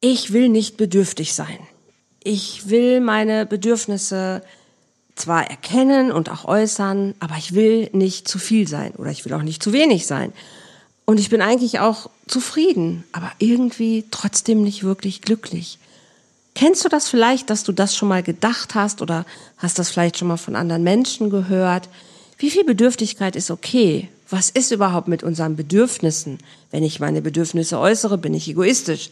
[0.00, 1.58] ich will nicht bedürftig sein.
[2.22, 4.42] Ich will meine Bedürfnisse
[5.14, 9.32] zwar erkennen und auch äußern, aber ich will nicht zu viel sein oder ich will
[9.32, 10.32] auch nicht zu wenig sein.
[11.04, 15.78] Und ich bin eigentlich auch zufrieden, aber irgendwie trotzdem nicht wirklich glücklich.
[16.54, 19.24] Kennst du das vielleicht, dass du das schon mal gedacht hast oder
[19.56, 21.88] hast das vielleicht schon mal von anderen Menschen gehört?
[22.36, 24.08] Wie viel Bedürftigkeit ist okay?
[24.28, 26.38] Was ist überhaupt mit unseren Bedürfnissen?
[26.70, 29.10] Wenn ich meine Bedürfnisse äußere, bin ich egoistisch.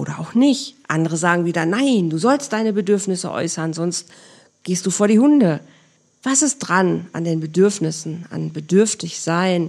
[0.00, 0.76] Oder auch nicht.
[0.88, 4.08] Andere sagen wieder, nein, du sollst deine Bedürfnisse äußern, sonst
[4.62, 5.60] gehst du vor die Hunde.
[6.22, 9.68] Was ist dran an den Bedürfnissen, an bedürftig sein?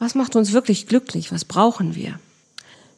[0.00, 1.30] Was macht uns wirklich glücklich?
[1.30, 2.18] Was brauchen wir?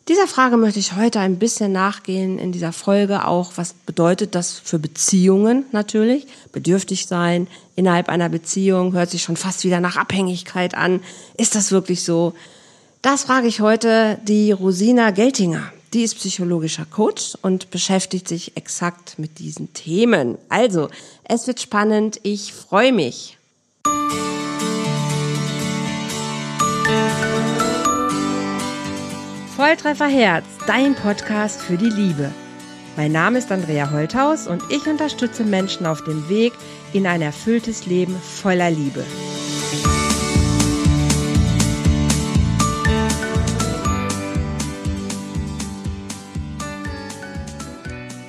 [0.08, 3.52] Dieser Frage möchte ich heute ein bisschen nachgehen in dieser Folge auch.
[3.56, 6.26] Was bedeutet das für Beziehungen natürlich?
[6.50, 7.46] Bedürftig sein
[7.76, 11.00] innerhalb einer Beziehung hört sich schon fast wieder nach Abhängigkeit an.
[11.36, 12.32] Ist das wirklich so?
[13.02, 15.70] Das frage ich heute die Rosina Geltinger.
[15.92, 20.38] Die ist psychologischer Coach und beschäftigt sich exakt mit diesen Themen.
[20.48, 20.88] Also,
[21.24, 22.18] es wird spannend.
[22.22, 23.36] Ich freue mich.
[29.54, 32.32] Volltreffer Herz, dein Podcast für die Liebe.
[32.96, 36.54] Mein Name ist Andrea Holthaus und ich unterstütze Menschen auf dem Weg
[36.94, 39.04] in ein erfülltes Leben voller Liebe.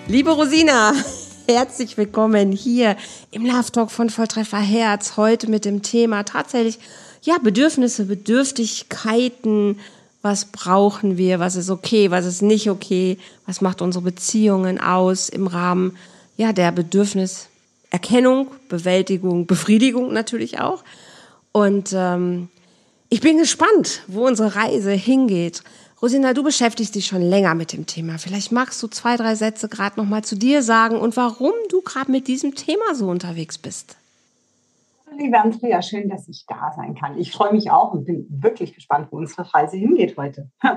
[0.10, 0.94] Liebe Rosina,
[1.48, 2.98] herzlich willkommen hier
[3.32, 5.16] im Love Talk von Volltreffer Herz.
[5.16, 6.78] Heute mit dem Thema tatsächlich,
[7.22, 9.80] ja, Bedürfnisse, Bedürftigkeiten.
[10.22, 11.40] Was brauchen wir?
[11.40, 12.12] Was ist okay?
[12.12, 13.18] Was ist nicht okay?
[13.46, 15.96] Was macht unsere Beziehungen aus im Rahmen,
[16.36, 20.84] ja, der Bedürfniserkennung, Bewältigung, Befriedigung natürlich auch.
[21.54, 22.50] Und ähm,
[23.08, 25.64] ich bin gespannt, wo unsere Reise hingeht.
[26.04, 28.18] Rosina, du beschäftigst dich schon länger mit dem Thema.
[28.18, 31.82] Vielleicht magst du zwei, drei Sätze gerade noch mal zu dir sagen und warum du
[31.82, 33.96] gerade mit diesem Thema so unterwegs bist.
[35.18, 37.18] Liebe Andrea, schön, dass ich da sein kann.
[37.18, 40.52] Ich freue mich auch und bin wirklich gespannt, wo unsere Reise hingeht heute.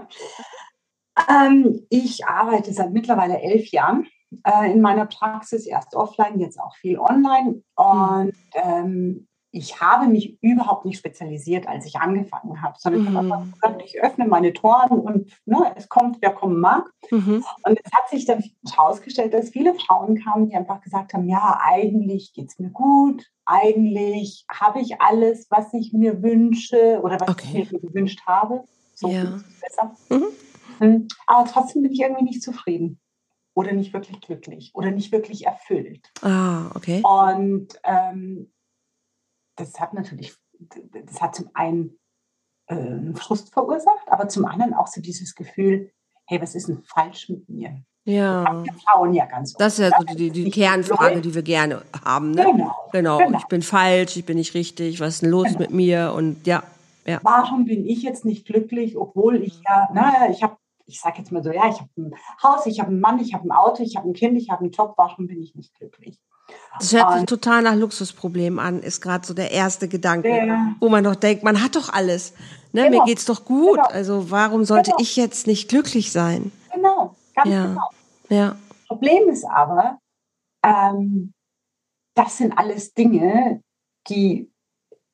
[1.28, 4.06] ähm, ich arbeite seit mittlerweile elf Jahren
[4.44, 7.64] äh, in meiner Praxis, erst offline, jetzt auch viel online.
[7.74, 9.26] Und ähm,
[9.56, 13.08] ich habe mich überhaupt nicht spezialisiert, als ich angefangen habe, sondern mhm.
[13.08, 16.84] ich habe einfach gesagt, ich öffne meine Toren und ne, es kommt, wer kommen mag.
[17.10, 17.42] Mhm.
[17.62, 21.58] Und es hat sich dann herausgestellt, dass viele Frauen kamen, die einfach gesagt haben, ja,
[21.62, 27.28] eigentlich geht es mir gut, eigentlich habe ich alles, was ich mir wünsche oder was
[27.30, 27.62] okay.
[27.62, 28.62] ich mir gewünscht habe.
[28.94, 29.40] So ja.
[29.60, 29.96] besser.
[30.10, 30.26] Mhm.
[30.78, 33.00] Hm, aber trotzdem bin ich irgendwie nicht zufrieden
[33.54, 36.10] oder nicht wirklich glücklich oder nicht wirklich erfüllt.
[36.20, 37.00] Ah, okay.
[37.02, 38.52] Und ähm,
[39.56, 41.98] das hat natürlich, das hat zum einen
[42.66, 45.90] äh, Frust verursacht, aber zum anderen auch so dieses Gefühl,
[46.26, 47.82] hey, was ist denn falsch mit mir?
[48.04, 48.62] Ja.
[48.64, 49.60] Wir Frauen ja ganz oft.
[49.60, 52.30] Das ist ja so die, die Kernfrage, die wir gerne haben.
[52.30, 52.44] Ne?
[52.44, 53.18] Genau, genau.
[53.18, 53.38] genau.
[53.38, 55.58] Ich bin falsch, ich bin nicht richtig, was ist denn los genau.
[55.58, 56.12] mit mir?
[56.14, 56.62] Und ja,
[57.04, 57.18] ja.
[57.22, 60.56] Warum bin ich jetzt nicht glücklich, obwohl ich ja, naja, ich habe,
[60.86, 63.34] ich sage jetzt mal so, ja, ich habe ein Haus, ich habe einen Mann, ich
[63.34, 65.74] habe ein Auto, ich habe ein Kind, ich habe einen Job, warum bin ich nicht
[65.74, 66.20] glücklich?
[66.78, 70.74] Das hört sich total nach Luxusproblem an, ist gerade so der erste Gedanke, ja.
[70.78, 72.34] wo man doch denkt, man hat doch alles.
[72.72, 72.84] Ne?
[72.84, 72.98] Genau.
[72.98, 73.76] Mir geht's doch gut.
[73.76, 73.88] Genau.
[73.88, 75.02] Also warum sollte genau.
[75.02, 76.52] ich jetzt nicht glücklich sein?
[76.72, 77.66] Genau, ganz ja.
[77.66, 77.90] genau.
[78.28, 78.56] Ja.
[78.88, 79.98] Problem ist aber,
[80.62, 81.32] ähm,
[82.14, 83.62] das sind alles Dinge,
[84.08, 84.50] die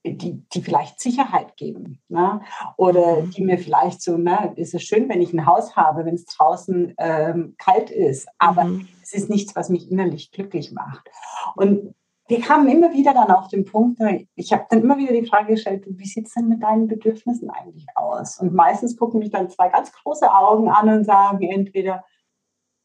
[0.04, 2.00] die, die vielleicht Sicherheit geben.
[2.08, 2.40] Ne?
[2.76, 3.30] Oder mhm.
[3.30, 6.24] die mir vielleicht so, ne, ist es schön, wenn ich ein Haus habe, wenn es
[6.24, 8.88] draußen ähm, kalt ist, aber mhm.
[9.12, 11.08] Es ist nichts, was mich innerlich glücklich macht.
[11.54, 11.94] Und
[12.28, 14.00] wir kamen immer wieder dann auf den Punkt,
[14.34, 17.50] ich habe dann immer wieder die Frage gestellt, wie sieht es denn mit deinen Bedürfnissen
[17.50, 18.38] eigentlich aus?
[18.38, 22.04] Und meistens gucken mich dann zwei ganz große Augen an und sagen entweder,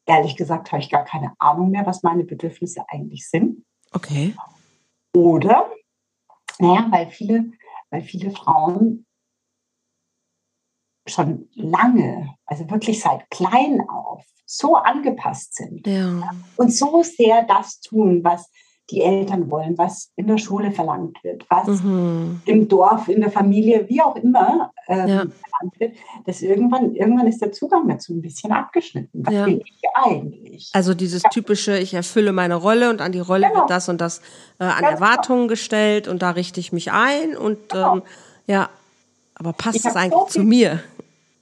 [0.05, 3.63] ehrlich gesagt, habe ich gar keine Ahnung mehr, was meine Bedürfnisse eigentlich sind.
[3.93, 4.35] Okay.
[5.15, 5.71] Oder
[6.59, 7.51] naja, weil viele,
[7.89, 9.05] weil viele Frauen
[11.07, 16.21] schon lange, also wirklich seit klein auf, so angepasst sind ja.
[16.55, 18.49] und so sehr das tun, was
[18.89, 22.41] die Eltern wollen, was in der Schule verlangt wird, was mhm.
[22.45, 25.17] im Dorf, in der Familie, wie auch immer ähm, ja.
[25.17, 25.95] verlangt wird,
[26.25, 29.25] dass irgendwann, irgendwann ist der Zugang dazu ein bisschen abgeschnitten.
[29.25, 29.45] Was ja.
[29.45, 30.69] will ich eigentlich?
[30.73, 33.61] Also dieses typische, ich erfülle meine Rolle und an die Rolle genau.
[33.61, 34.19] wird das und das
[34.59, 35.49] äh, an Ganz Erwartungen genau.
[35.49, 37.97] gestellt und da richte ich mich ein und genau.
[37.97, 38.03] ähm,
[38.47, 38.69] ja,
[39.35, 40.79] aber passt das eigentlich so zu mir?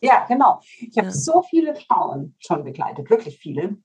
[0.01, 0.59] Ja, genau.
[0.79, 1.13] Ich habe ja.
[1.13, 3.77] so viele Frauen schon begleitet, wirklich viele,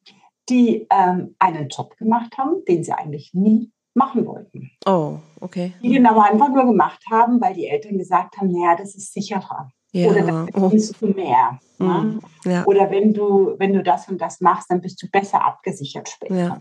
[0.48, 4.70] die ähm, einen Job gemacht haben, den sie eigentlich nie machen wollten.
[4.86, 5.72] Oh, okay.
[5.82, 9.12] Die den aber einfach nur gemacht haben, weil die Eltern gesagt haben, naja, das ist
[9.12, 9.70] sicherer.
[9.92, 10.10] Ja.
[10.10, 11.06] Oder dann verdienst oh.
[11.06, 11.58] du mehr.
[11.78, 12.20] Mhm.
[12.44, 12.64] Ja.
[12.64, 16.60] Oder wenn du, wenn du das und das machst, dann bist du besser abgesichert später.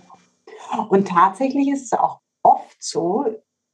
[0.89, 3.25] Und tatsächlich ist es auch oft so,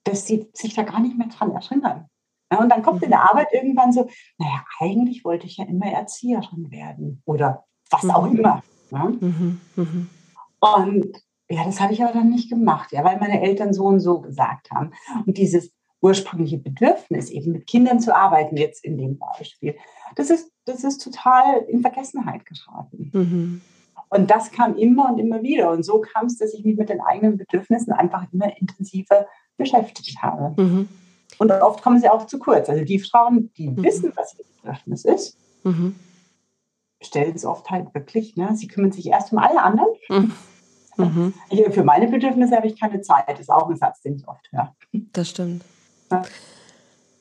[0.03, 2.09] dass sie sich da gar nicht mehr dran erinnern.
[2.51, 3.27] Ja, und dann kommt in der mhm.
[3.29, 4.07] Arbeit irgendwann so,
[4.37, 8.11] naja, eigentlich wollte ich ja immer Erzieherin werden oder was mhm.
[8.11, 8.63] auch immer.
[8.91, 9.05] Ja?
[9.05, 9.61] Mhm.
[9.75, 10.09] Mhm.
[10.59, 11.07] Und
[11.49, 14.21] ja, das habe ich aber dann nicht gemacht, ja, weil meine Eltern so und so
[14.21, 14.91] gesagt haben.
[15.25, 15.71] Und dieses
[16.01, 19.75] ursprüngliche Bedürfnis, eben mit Kindern zu arbeiten, jetzt in dem Beispiel,
[20.15, 23.11] das ist, das ist total in Vergessenheit geraten.
[23.13, 23.61] Mhm.
[24.09, 25.71] Und das kam immer und immer wieder.
[25.71, 29.27] Und so kam es, dass ich mich mit den eigenen Bedürfnissen einfach immer intensiver
[29.57, 30.61] beschäftigt habe.
[30.61, 30.89] Mhm.
[31.37, 32.69] Und oft kommen sie auch zu kurz.
[32.69, 33.83] Also die Frauen, die mhm.
[33.83, 35.95] wissen, was ihr Bedürfnis ist, mhm.
[37.01, 38.35] stellen es oft halt wirklich.
[38.35, 38.55] Ne?
[38.55, 39.89] Sie kümmern sich erst um alle anderen.
[40.09, 40.31] Mhm.
[40.97, 41.33] mhm.
[41.71, 43.25] Für meine Bedürfnisse habe ich keine Zeit.
[43.27, 44.73] Das ist auch ein Satz, den ich oft höre.
[45.13, 45.63] Das stimmt.
[46.11, 46.23] Ja.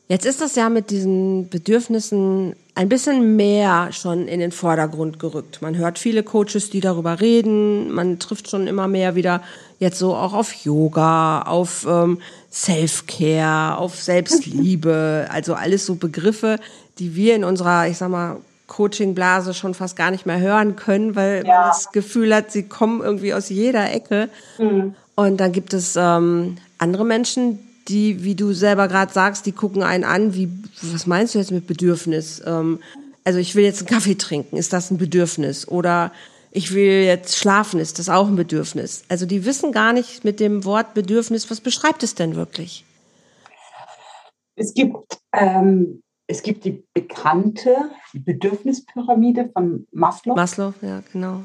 [0.06, 5.62] Jetzt ist das ja mit diesen Bedürfnissen ein bisschen mehr schon in den Vordergrund gerückt.
[5.62, 7.90] Man hört viele Coaches, die darüber reden.
[7.90, 9.40] Man trifft schon immer mehr wieder
[9.78, 12.20] jetzt so auch auf Yoga, auf ähm,
[12.54, 15.26] Self-Care, auf Selbstliebe.
[15.28, 16.60] Also alles so Begriffe,
[16.98, 18.36] die wir in unserer, ich sag mal,
[18.68, 21.60] Coaching-Blase schon fast gar nicht mehr hören können, weil ja.
[21.60, 24.28] man das Gefühl hat, sie kommen irgendwie aus jeder Ecke.
[24.58, 24.94] Mhm.
[25.16, 27.58] Und dann gibt es ähm, andere Menschen,
[27.88, 30.48] die, wie du selber gerade sagst, die gucken einen an, wie,
[30.80, 32.40] was meinst du jetzt mit Bedürfnis?
[32.46, 32.78] Ähm,
[33.24, 35.68] also ich will jetzt einen Kaffee trinken, ist das ein Bedürfnis?
[35.68, 36.12] Oder
[36.54, 39.04] ich will jetzt schlafen, ist das auch ein Bedürfnis?
[39.08, 42.84] Also die wissen gar nicht mit dem Wort Bedürfnis, was beschreibt es denn wirklich?
[44.54, 47.74] Es gibt, ähm, es gibt die bekannte
[48.14, 50.36] Bedürfnispyramide von Maslow.
[50.36, 51.42] Maslow, ja, genau.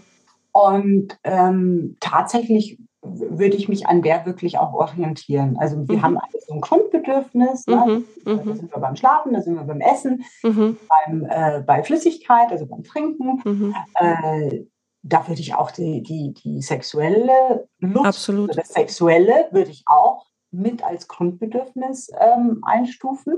[0.52, 5.58] Und ähm, tatsächlich würde ich mich an der wirklich auch orientieren.
[5.58, 6.02] Also wir mhm.
[6.04, 7.66] haben alle so ein Grundbedürfnis.
[7.66, 7.76] Ne?
[7.76, 8.06] Mhm.
[8.26, 8.56] Da mhm.
[8.56, 10.78] sind wir beim Schlafen, da sind wir beim Essen, mhm.
[10.88, 13.42] beim, äh, bei Flüssigkeit, also beim Trinken.
[13.44, 13.76] Mhm.
[13.96, 14.66] Äh,
[15.02, 18.58] da würde ich auch die, die, die sexuelle Lust, Absolut.
[18.58, 23.38] das Sexuelle würde ich auch mit als Grundbedürfnis ähm, einstufen.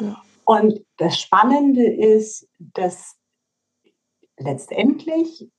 [0.00, 0.22] Ja.
[0.44, 3.16] Und das Spannende ist, dass
[4.38, 5.50] letztendlich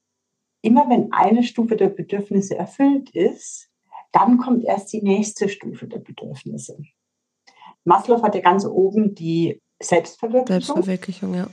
[0.61, 3.69] immer wenn eine Stufe der Bedürfnisse erfüllt ist,
[4.11, 6.77] dann kommt erst die nächste Stufe der Bedürfnisse.
[7.83, 10.75] Maslow hat ja ganz oben die Selbstverwirklichung.
[10.75, 11.47] Selbstverwirklichung, ja.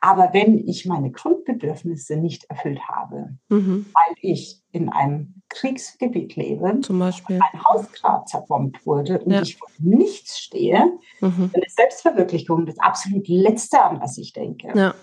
[0.00, 3.86] Aber wenn ich meine Grundbedürfnisse nicht erfüllt habe, mhm.
[3.92, 7.38] weil ich in einem Kriegsgebiet lebe, Zum Beispiel.
[7.52, 9.42] ein Haus gerade zerbombt wurde und ja.
[9.42, 11.50] ich vor nichts stehe, mhm.
[11.52, 14.68] dann ist Selbstverwirklichung das absolut Letzte, an was ich denke.
[14.74, 14.94] Ja,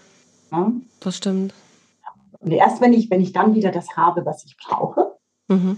[0.51, 0.71] ja?
[0.99, 1.53] das stimmt.
[2.39, 5.17] Und erst wenn ich, wenn ich dann wieder das habe, was ich brauche,
[5.47, 5.77] mhm.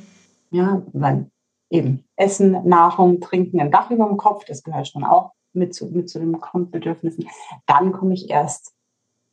[0.51, 1.29] ja, weil
[1.69, 5.87] eben Essen, Nahrung, Trinken, ein Dach über dem Kopf, das gehört schon auch mit zu,
[5.87, 7.27] mit zu den Grundbedürfnissen,
[7.65, 8.74] dann komme ich erst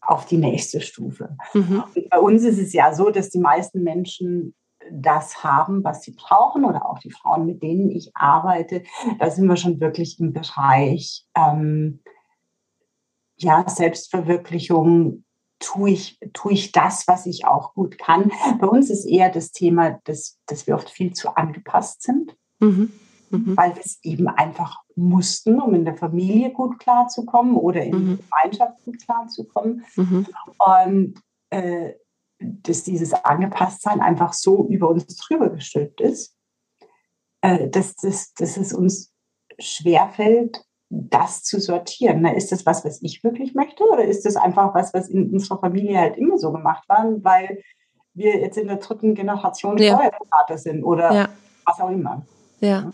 [0.03, 1.37] auf die nächste Stufe.
[1.55, 1.85] Mhm.
[2.11, 4.55] Bei uns ist es ja so, dass die meisten Menschen
[4.91, 8.83] das haben, was sie brauchen oder auch die Frauen, mit denen ich arbeite,
[9.19, 12.01] da sind wir schon wirklich im Bereich ähm,
[13.37, 15.25] ja, Selbstverwirklichung,
[15.59, 18.33] tue ich, tue ich das, was ich auch gut kann.
[18.61, 22.93] Bei uns ist eher das Thema, dass, dass wir oft viel zu angepasst sind, mhm.
[23.33, 23.57] Mhm.
[23.57, 28.07] weil wir es eben einfach mussten, um in der Familie gut klarzukommen oder in mhm.
[28.07, 29.85] der Gemeinschaft gut klarzukommen.
[29.97, 30.27] Mhm.
[30.59, 31.15] Und
[31.51, 31.95] äh,
[32.39, 36.37] dass dieses Angepasstsein einfach so über uns drüber gestülpt ist,
[37.41, 39.13] äh, dass, dass, dass es uns
[39.59, 42.21] schwerfällt, das zu sortieren.
[42.21, 45.31] Na, ist das was, was ich wirklich möchte oder ist das einfach was, was in
[45.31, 47.63] unserer Familie halt immer so gemacht war, weil
[48.13, 49.97] wir jetzt in der dritten Generation ja.
[49.97, 51.29] Steuerberater sind oder ja.
[51.65, 52.27] was auch immer.
[52.61, 52.93] Ja.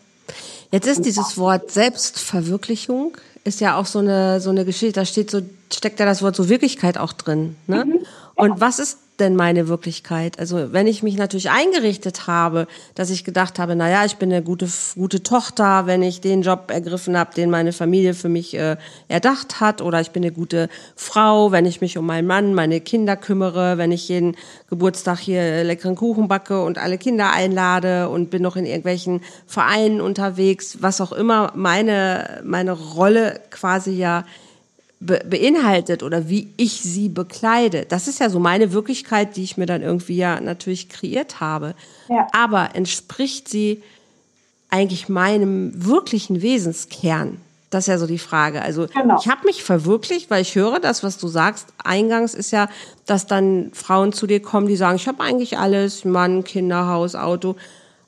[0.70, 5.00] Jetzt ist dieses Wort Selbstverwirklichung ist ja auch so eine so eine Geschichte.
[5.00, 5.40] Da steht so
[5.72, 7.56] steckt ja das Wort so Wirklichkeit auch drin.
[7.66, 7.84] Ne?
[7.84, 8.06] Mhm.
[8.34, 10.38] Und was ist denn meine Wirklichkeit?
[10.38, 14.32] Also wenn ich mich natürlich eingerichtet habe, dass ich gedacht habe, na ja, ich bin
[14.32, 18.54] eine gute gute Tochter, wenn ich den Job ergriffen habe, den meine Familie für mich
[18.54, 18.76] äh,
[19.08, 22.80] erdacht hat, oder ich bin eine gute Frau, wenn ich mich um meinen Mann, meine
[22.80, 24.36] Kinder kümmere, wenn ich jeden
[24.68, 30.00] Geburtstag hier leckeren Kuchen backe und alle Kinder einlade und bin noch in irgendwelchen Vereinen
[30.00, 34.24] unterwegs, was auch immer meine meine Rolle quasi ja
[35.00, 37.86] be beinhaltet oder wie ich sie bekleide.
[37.86, 41.74] Das ist ja so meine Wirklichkeit, die ich mir dann irgendwie ja natürlich kreiert habe.
[42.08, 42.26] Ja.
[42.32, 43.82] Aber entspricht sie
[44.70, 47.40] eigentlich meinem wirklichen Wesenskern?
[47.70, 48.62] Das ist ja so die Frage.
[48.62, 49.18] Also genau.
[49.20, 51.68] ich habe mich verwirklicht, weil ich höre das, was du sagst.
[51.84, 52.68] Eingangs ist ja,
[53.04, 57.14] dass dann Frauen zu dir kommen, die sagen, ich habe eigentlich alles, Mann, Kinder, Haus,
[57.14, 57.56] Auto.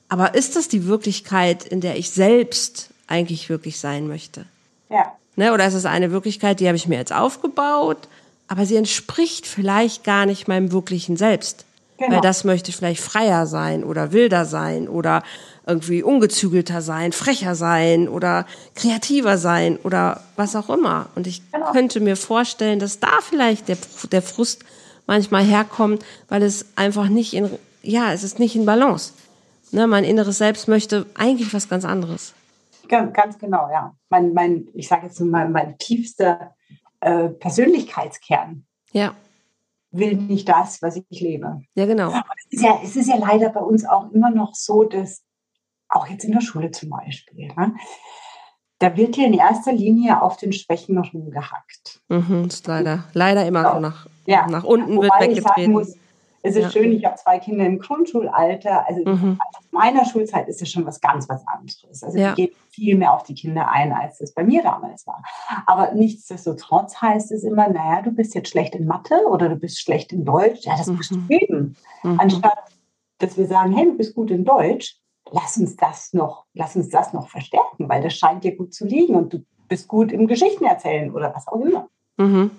[0.09, 4.45] Aber ist das die Wirklichkeit, in der ich selbst eigentlich wirklich sein möchte?
[4.89, 5.53] Ja, Ne?
[5.53, 8.07] Oder ist es eine Wirklichkeit, die habe ich mir jetzt aufgebaut,
[8.47, 11.65] aber sie entspricht vielleicht gar nicht meinem wirklichen Selbst.
[11.97, 12.15] Genau.
[12.15, 15.23] Weil das möchte vielleicht freier sein oder wilder sein oder
[15.67, 21.09] irgendwie ungezügelter sein, frecher sein oder kreativer sein oder was auch immer.
[21.15, 21.71] Und ich genau.
[21.71, 23.77] könnte mir vorstellen, dass da vielleicht der,
[24.11, 24.65] der Frust
[25.05, 27.49] manchmal herkommt, weil es einfach nicht in,
[27.83, 29.13] ja, es ist nicht in Balance.
[29.71, 32.33] Ne, mein inneres Selbst möchte eigentlich was ganz anderes.
[32.91, 33.95] Ganz, genau, ja.
[34.09, 36.55] Mein, mein, ich sage jetzt mal, mein tiefster
[36.99, 38.65] äh, Persönlichkeitskern.
[38.91, 39.15] Ja
[39.91, 41.61] will nicht das, was ich lebe.
[41.75, 42.09] Ja, genau.
[42.09, 45.23] Es ist ja, es ist ja leider bei uns auch immer noch so, dass
[45.89, 47.75] auch jetzt in der Schule zum Beispiel, ne,
[48.79, 52.01] da wird ja in erster Linie auf den Schwächen noch rumgehackt.
[52.07, 54.47] Mhm, ist leider, leider immer so nach, ja.
[54.47, 55.73] nach unten Wobei wird weggetreten.
[55.73, 55.95] Muss,
[56.43, 56.71] es ist ja.
[56.71, 58.87] schön, ich habe zwei Kinder im Grundschulalter.
[58.87, 59.39] Also mhm.
[59.53, 62.03] aus meiner Schulzeit ist es schon was ganz was anderes.
[62.03, 62.33] Also ja.
[62.33, 65.23] die geht viel mehr auf die Kinder ein, als das bei mir damals war.
[65.67, 69.79] Aber nichtsdestotrotz heißt es immer, naja, du bist jetzt schlecht in Mathe oder du bist
[69.79, 70.65] schlecht in Deutsch.
[70.65, 70.95] Ja, das mhm.
[70.95, 71.75] musst du üben.
[72.03, 72.19] Mhm.
[72.19, 72.71] Anstatt,
[73.19, 74.97] dass wir sagen, hey, du bist gut in Deutsch,
[75.31, 78.85] lass uns das noch, lass uns das noch verstärken, weil das scheint dir gut zu
[78.85, 81.87] liegen und du bist gut im Geschichten erzählen oder was auch immer.
[82.17, 82.51] Mhm.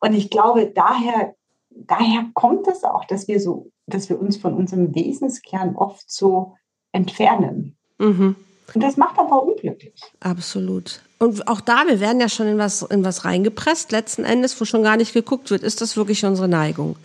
[0.00, 1.34] Und ich glaube, daher,
[1.70, 6.54] daher kommt es auch, dass wir so, dass wir uns von unserem Wesenskern oft so
[6.92, 7.76] entfernen.
[7.98, 8.36] Mhm.
[8.74, 10.00] Und das macht aber unglücklich.
[10.20, 11.00] Absolut.
[11.18, 14.64] Und auch da, wir werden ja schon in was, in was reingepresst, letzten Endes, wo
[14.64, 16.96] schon gar nicht geguckt wird, ist das wirklich unsere Neigung?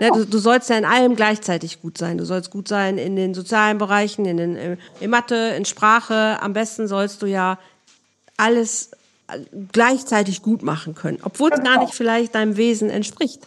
[0.00, 2.18] Ja, du, du, sollst ja in allem gleichzeitig gut sein.
[2.18, 6.38] Du sollst gut sein in den sozialen Bereichen, in, den, äh, in Mathe, in Sprache.
[6.40, 7.58] Am besten sollst du ja
[8.36, 8.90] alles
[9.28, 9.38] äh,
[9.72, 13.46] gleichzeitig gut machen können, obwohl es gar nicht vielleicht deinem Wesen entspricht.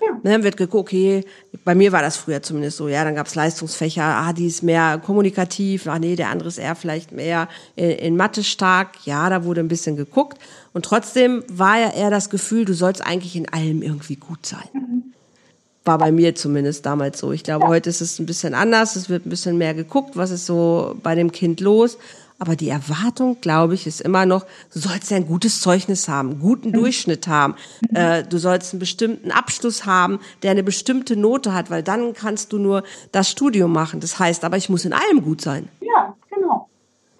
[0.00, 0.20] Ja.
[0.22, 1.24] Dann wird geguckt, okay,
[1.64, 4.62] bei mir war das früher zumindest so, ja, dann gab es Leistungsfächer, ah, die ist
[4.62, 9.30] mehr kommunikativ, ah nee, der andere ist eher vielleicht mehr in, in Mathe stark, ja,
[9.30, 10.38] da wurde ein bisschen geguckt.
[10.72, 14.68] Und trotzdem war ja eher das Gefühl, du sollst eigentlich in allem irgendwie gut sein.
[14.72, 15.02] Mhm.
[15.84, 17.32] War bei mir zumindest damals so.
[17.32, 17.68] Ich glaube, ja.
[17.68, 18.96] heute ist es ein bisschen anders.
[18.96, 21.96] Es wird ein bisschen mehr geguckt, was ist so bei dem Kind los.
[22.38, 26.30] Aber die Erwartung, glaube ich, ist immer noch, du sollst ja ein gutes Zeugnis haben,
[26.32, 26.74] einen guten mhm.
[26.74, 27.54] Durchschnitt haben.
[27.88, 27.96] Mhm.
[27.96, 32.52] Äh, du sollst einen bestimmten Abschluss haben, der eine bestimmte Note hat, weil dann kannst
[32.52, 34.00] du nur das Studium machen.
[34.00, 35.68] Das heißt, aber ich muss in allem gut sein.
[35.80, 36.68] Ja, genau.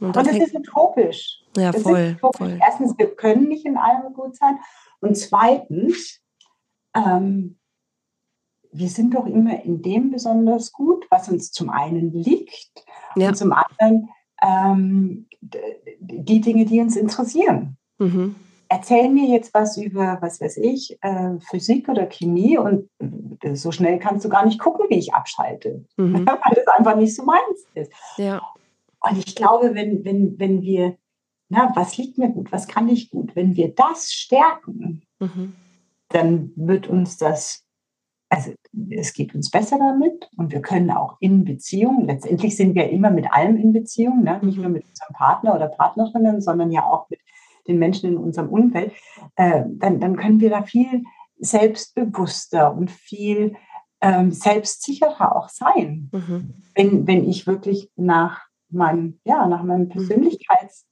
[0.00, 1.40] Und, Und das ist utopisch.
[1.56, 2.38] Ja, das voll, utopisch.
[2.38, 2.58] voll.
[2.61, 4.58] Erstens, wir können nicht in allem gut sein.
[5.00, 6.20] Und zweitens,
[6.94, 7.58] ähm,
[8.73, 12.85] wir sind doch immer in dem besonders gut, was uns zum einen liegt
[13.16, 13.28] ja.
[13.28, 14.11] und zum anderen
[14.46, 17.76] ähm, die Dinge, die uns interessieren.
[17.98, 18.36] Mhm.
[18.68, 22.88] Erzähl mir jetzt was über, was weiß ich, äh, Physik oder Chemie und
[23.42, 26.26] äh, so schnell kannst du gar nicht gucken, wie ich abschalte, mhm.
[26.26, 27.92] weil das einfach nicht so meins ist.
[28.16, 28.42] Ja.
[29.00, 30.96] Und ich glaube, wenn, wenn, wenn wir,
[31.48, 35.54] na, was liegt mir gut, was kann ich gut, wenn wir das stärken, mhm.
[36.08, 37.65] dann wird uns das
[38.28, 38.52] also
[38.90, 43.11] es geht uns besser damit und wir können auch in Beziehungen, letztendlich sind wir immer
[43.11, 44.40] mit allem in Beziehung, ne?
[44.42, 47.21] nicht nur mit unserem Partner oder Partnerinnen, sondern ja auch mit
[47.68, 48.92] den Menschen in unserem Umfeld,
[49.37, 51.04] äh, dann, dann können wir da viel
[51.38, 53.54] selbstbewusster und viel
[54.00, 56.54] ähm, selbstsicherer auch sein, mhm.
[56.75, 59.88] wenn, wenn ich wirklich nach meinem, ja, nach meinem mhm.
[59.90, 60.87] Persönlichkeits,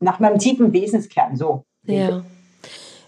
[0.00, 1.64] nach meinem tiefen Wesenskern so.
[1.84, 2.24] Ja.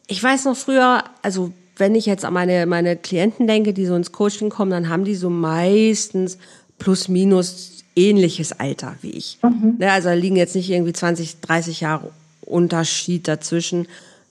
[0.07, 3.95] Ich weiß noch früher, also wenn ich jetzt an meine, meine Klienten denke, die so
[3.95, 6.39] ins Coaching kommen, dann haben die so meistens
[6.79, 9.39] plus minus ähnliches Alter wie ich.
[9.43, 9.77] Mhm.
[9.79, 12.11] Ne, also da liegen jetzt nicht irgendwie 20, 30 Jahre
[12.43, 13.87] Unterschied dazwischen.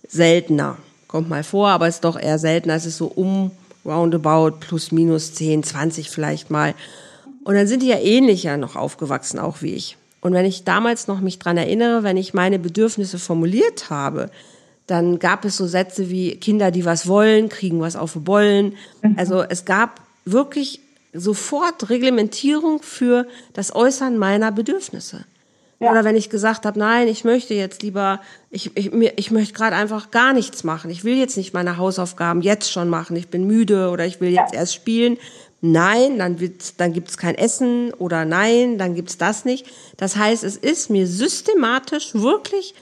[0.07, 0.77] Seltener.
[1.07, 2.75] Kommt mal vor, aber ist doch eher seltener.
[2.75, 3.51] Es ist so um
[3.85, 6.73] roundabout plus minus 10, 20 vielleicht mal.
[7.43, 9.97] Und dann sind die ja ähnlicher noch aufgewachsen, auch wie ich.
[10.19, 14.29] Und wenn ich damals noch mich dran erinnere, wenn ich meine Bedürfnisse formuliert habe,
[14.87, 18.75] dann gab es so Sätze wie Kinder, die was wollen, kriegen was auf Bollen.
[19.01, 19.15] Mhm.
[19.17, 20.79] Also es gab wirklich
[21.13, 25.25] sofort Reglementierung für das Äußern meiner Bedürfnisse.
[25.79, 25.91] Ja.
[25.91, 29.75] Oder wenn ich gesagt habe, nein, ich möchte jetzt lieber, ich, ich, ich möchte gerade
[29.75, 30.89] einfach gar nichts machen.
[30.89, 33.15] Ich will jetzt nicht meine Hausaufgaben jetzt schon machen.
[33.15, 34.61] Ich bin müde oder ich will jetzt ja.
[34.61, 35.17] erst spielen.
[35.61, 39.67] Nein, dann, wird, dann gibt es kein Essen oder nein, dann gibt es das nicht.
[39.97, 42.73] Das heißt, es ist mir systematisch wirklich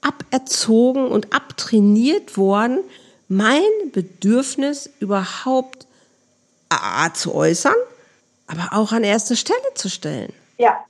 [0.00, 2.80] aberzogen und abtrainiert worden,
[3.28, 5.86] mein Bedürfnis überhaupt
[6.68, 7.74] A, zu äußern,
[8.46, 10.32] aber auch an erste Stelle zu stellen.
[10.58, 10.84] Ja.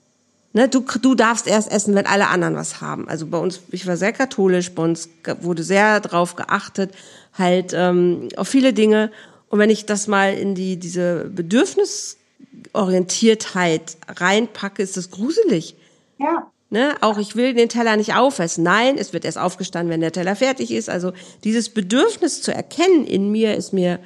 [0.52, 3.08] Ne, du, du darfst erst essen, wenn alle anderen was haben.
[3.08, 5.08] Also bei uns, ich war sehr katholisch, bei uns
[5.42, 6.92] wurde sehr drauf geachtet,
[7.34, 9.12] halt ähm, auf viele Dinge.
[9.48, 15.76] Und wenn ich das mal in die diese Bedürfnisorientiertheit reinpacke, ist das gruselig.
[16.18, 16.50] Ja.
[16.70, 16.94] Ne?
[17.00, 18.62] Auch ich will den Teller nicht aufessen.
[18.62, 20.88] Nein, es wird erst aufgestanden, wenn der Teller fertig ist.
[20.88, 21.12] Also
[21.42, 23.98] dieses Bedürfnis zu erkennen in mir ist mir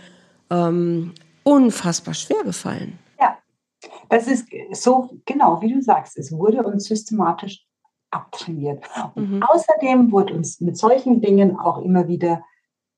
[0.51, 2.99] ähm, unfassbar schwer gefallen.
[3.21, 3.37] Ja,
[4.09, 6.17] das ist so genau, wie du sagst.
[6.17, 7.67] Es wurde uns systematisch
[8.11, 8.83] abtrainiert.
[9.15, 9.43] Und mhm.
[9.43, 12.43] außerdem wurde uns mit solchen Dingen auch immer wieder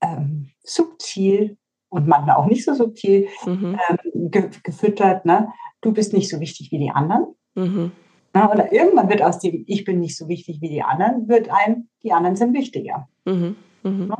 [0.01, 1.57] ähm, subtil
[1.89, 3.77] und manchmal auch nicht so subtil mhm.
[3.89, 5.25] ähm, ge gefüttert.
[5.25, 5.51] Ne?
[5.81, 7.35] Du bist nicht so wichtig wie die anderen.
[7.55, 7.91] Mhm.
[8.33, 11.49] Na, oder irgendwann wird aus dem Ich bin nicht so wichtig wie die anderen, wird
[11.49, 13.07] ein, die anderen sind wichtiger.
[13.25, 13.55] Mhm.
[13.83, 14.13] Mhm.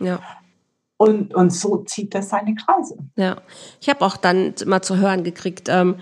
[0.00, 0.20] Ja.
[0.96, 2.98] Und, und so zieht das seine Kreise.
[3.16, 3.36] Ja.
[3.80, 5.96] Ich habe auch dann mal zu hören gekriegt, ähm,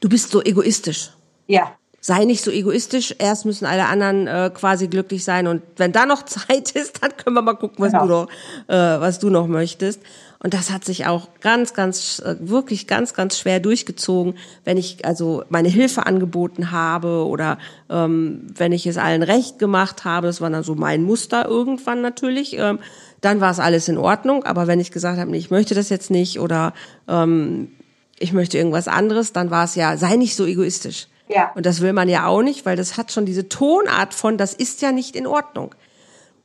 [0.00, 1.12] du bist so egoistisch.
[1.46, 1.77] Ja.
[2.00, 6.06] Sei nicht so egoistisch, erst müssen alle anderen äh, quasi glücklich sein und wenn da
[6.06, 8.06] noch Zeit ist, dann können wir mal gucken, was, genau.
[8.06, 8.28] du, noch,
[8.68, 10.00] äh, was du noch möchtest.
[10.40, 15.04] Und das hat sich auch ganz, ganz, äh, wirklich ganz, ganz schwer durchgezogen, wenn ich
[15.04, 17.58] also meine Hilfe angeboten habe oder
[17.90, 20.28] ähm, wenn ich es allen recht gemacht habe.
[20.28, 22.56] Das war dann so mein Muster irgendwann natürlich.
[22.56, 22.78] Ähm,
[23.20, 24.44] dann war es alles in Ordnung.
[24.44, 26.72] Aber wenn ich gesagt habe, nee, ich möchte das jetzt nicht oder
[27.08, 27.72] ähm,
[28.20, 31.08] ich möchte irgendwas anderes, dann war es ja, sei nicht so egoistisch.
[31.28, 31.52] Ja.
[31.54, 34.54] Und das will man ja auch nicht, weil das hat schon diese Tonart von, das
[34.54, 35.74] ist ja nicht in Ordnung.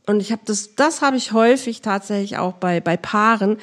[0.05, 3.57] Und ich habe das, das habe ich häufig tatsächlich auch bei, bei Paaren,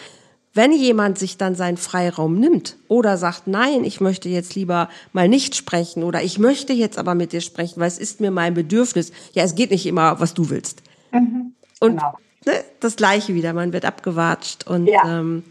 [0.52, 5.28] wenn jemand sich dann seinen Freiraum nimmt oder sagt, nein, ich möchte jetzt lieber mal
[5.28, 8.54] nicht sprechen oder ich möchte jetzt aber mit dir sprechen, weil es ist mir mein
[8.54, 9.12] Bedürfnis.
[9.32, 10.82] Ja, es geht nicht immer, was du willst.
[11.12, 12.18] Mhm, und genau.
[12.46, 15.20] ne, das Gleiche wieder, man wird abgewatscht und ja.
[15.20, 15.44] ähm,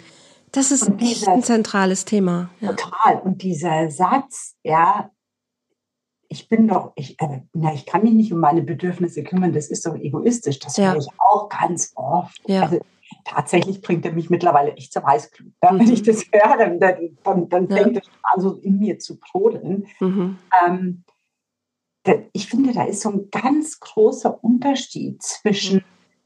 [0.52, 2.50] das ist und dieser, ein zentrales Thema.
[2.60, 2.74] Ja.
[2.74, 3.22] Total.
[3.24, 5.12] Und dieser Satz, ja,
[6.29, 9.67] ich bin doch, ich, äh, na, ich kann mich nicht um meine Bedürfnisse kümmern, das
[9.67, 10.59] ist doch egoistisch.
[10.59, 10.91] Das ja.
[10.91, 12.39] höre ich auch ganz oft.
[12.48, 12.62] Ja.
[12.62, 12.79] Also,
[13.25, 15.51] tatsächlich bringt er mich mittlerweile echt zur Weißglut.
[15.63, 15.79] Mhm.
[15.79, 18.01] Wenn ich das höre, dann, dann, dann fängt ja.
[18.01, 19.88] es an, so in mir zu brodeln.
[20.00, 20.38] Mhm.
[20.63, 21.03] Ähm,
[22.31, 25.83] ich finde, da ist so ein ganz großer Unterschied zwischen, mhm.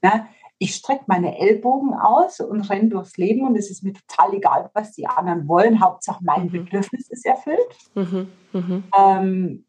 [0.10, 0.28] ne,
[0.60, 4.70] ich strecke meine Ellbogen aus und renne durchs Leben und es ist mir total egal,
[4.74, 5.82] was die anderen wollen.
[5.82, 6.52] Hauptsache mein mhm.
[6.52, 7.58] Bedürfnis ist erfüllt.
[7.96, 8.28] Mhm.
[8.54, 8.84] Mhm.
[8.98, 9.66] Ähm,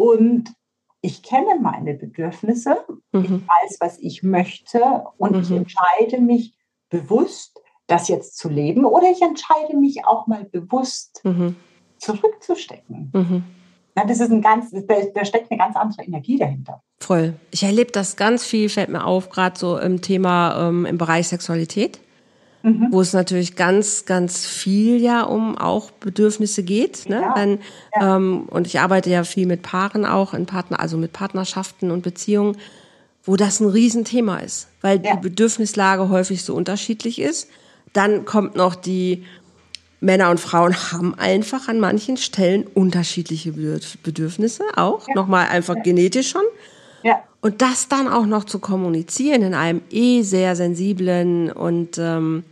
[0.00, 0.54] und
[1.02, 3.22] ich kenne meine Bedürfnisse, mhm.
[3.22, 5.42] ich weiß, was ich möchte und mhm.
[5.42, 6.54] ich entscheide mich
[6.88, 11.54] bewusst, das jetzt zu leben oder ich entscheide mich auch mal bewusst mhm.
[11.98, 13.10] zurückzustecken.
[13.12, 13.44] Mhm.
[13.94, 16.82] Ja, das ist ein ganz, da, da, steckt eine ganz andere Energie dahinter.
[16.98, 17.34] Voll.
[17.50, 21.28] Ich erlebe das ganz viel, fällt mir auf, gerade so im Thema ähm, im Bereich
[21.28, 22.00] Sexualität
[22.62, 22.88] mhm.
[22.90, 27.08] wo es natürlich ganz, ganz viel ja um auch Bedürfnisse geht.
[27.08, 27.20] Ne?
[27.20, 27.34] Ja.
[27.34, 27.58] Dann,
[27.94, 28.16] ja.
[28.16, 32.02] Ähm, und ich arbeite ja viel mit Paaren auch, in Partner, also mit Partnerschaften und
[32.02, 32.56] Beziehungen,
[33.24, 35.14] wo das ein Riesenthema ist, weil ja.
[35.14, 37.48] die Bedürfnislage häufig so unterschiedlich ist.
[37.92, 39.24] Dann kommt noch die
[40.00, 43.52] Männer und Frauen haben einfach an manchen Stellen unterschiedliche
[44.02, 46.44] Bedürfnisse auch, nochmal einfach genetisch schon.
[47.02, 47.22] Ja.
[47.40, 52.44] Und das dann auch noch zu kommunizieren in einem eh sehr sensiblen und ähm,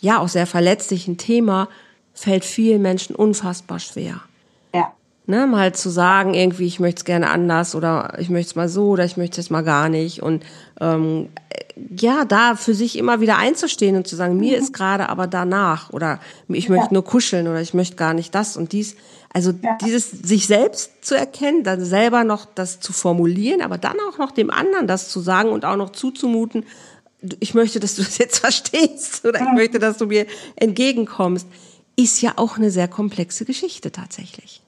[0.00, 1.68] ja auch sehr verletzlichen Thema,
[2.12, 4.20] fällt vielen Menschen unfassbar schwer.
[5.26, 8.68] Ne, mal zu sagen, irgendwie, ich möchte es gerne anders oder ich möchte es mal
[8.68, 10.22] so oder ich möchte es mal gar nicht.
[10.22, 10.44] Und
[10.80, 11.30] ähm,
[11.98, 14.62] ja, da für sich immer wieder einzustehen und zu sagen, mir mhm.
[14.62, 16.92] ist gerade aber danach oder ich möchte ja.
[16.92, 18.96] nur kuscheln oder ich möchte gar nicht das und dies.
[19.32, 19.78] Also ja.
[19.84, 24.30] dieses sich selbst zu erkennen, dann selber noch das zu formulieren, aber dann auch noch
[24.30, 26.64] dem anderen das zu sagen und auch noch zuzumuten,
[27.40, 31.48] ich möchte, dass du das jetzt verstehst oder ich möchte, dass du mir entgegenkommst,
[31.96, 34.63] ist ja auch eine sehr komplexe Geschichte tatsächlich.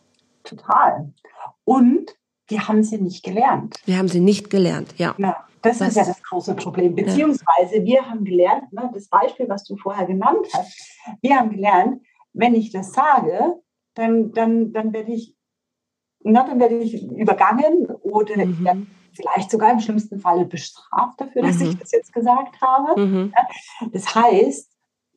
[0.47, 1.13] Total.
[1.65, 2.17] Und
[2.49, 3.77] wir haben sie nicht gelernt.
[3.85, 5.15] Wir haben sie nicht gelernt, ja.
[5.19, 6.95] ja das, das, ist ja das große Problem.
[6.95, 12.03] Beziehungsweise wir haben gelernt, ne, das Beispiel, was du vorher genannt hast, wir haben gelernt,
[12.33, 13.61] wenn ich das sage,
[13.95, 15.35] dann, dann, dann werde ich,
[16.21, 18.65] na, dann werde ich übergangen oder mhm.
[18.65, 21.71] dann vielleicht sogar im schlimmsten Falle bestraft dafür, dass mhm.
[21.71, 23.01] ich das jetzt gesagt habe.
[23.01, 23.33] Mhm.
[23.93, 24.71] Das heißt,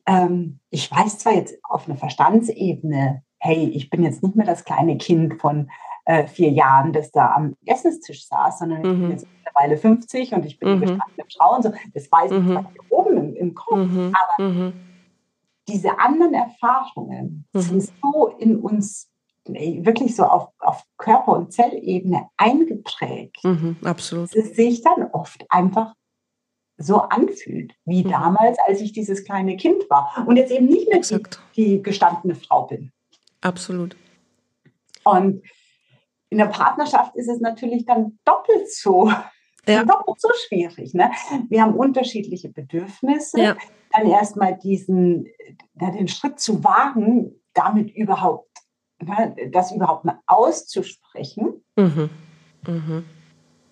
[0.06, 4.64] ähm, ich weiß zwar jetzt auf einer Verstandsebene, hey, ich bin jetzt nicht mehr das
[4.64, 5.70] kleine Kind von
[6.04, 9.10] äh, vier Jahren, das da am Essenstisch saß, sondern ich bin mhm.
[9.10, 10.80] jetzt mittlerweile 50 und ich bin mhm.
[10.80, 11.72] gestandene Frau und so.
[11.94, 12.52] Das weiß ich mhm.
[12.52, 14.12] zwar hier oben im, im Kopf, mhm.
[14.14, 14.72] aber mhm
[15.70, 17.60] diese anderen Erfahrungen mhm.
[17.60, 19.08] sind so in uns
[19.46, 24.28] wirklich so auf, auf Körper- und Zellebene eingeprägt, mhm, absolut.
[24.28, 25.94] dass es sich dann oft einfach
[26.76, 28.10] so anfühlt, wie mhm.
[28.10, 31.22] damals, als ich dieses kleine Kind war und jetzt eben nicht mehr die,
[31.56, 32.92] die, gestandene Frau bin.
[33.40, 33.96] Absolut.
[35.04, 35.42] Und
[36.28, 39.10] in der Partnerschaft ist es natürlich dann doppelt so,
[39.66, 39.84] ja.
[39.84, 40.94] doppelt so schwierig.
[40.94, 41.10] Ne?
[41.48, 43.40] Wir haben unterschiedliche Bedürfnisse.
[43.40, 43.56] Ja
[43.92, 45.26] dann erstmal diesen,
[45.74, 48.48] den Schritt zu wagen, damit überhaupt,
[49.52, 51.62] das überhaupt mal auszusprechen.
[51.76, 52.10] Mhm.
[52.66, 53.04] mhm.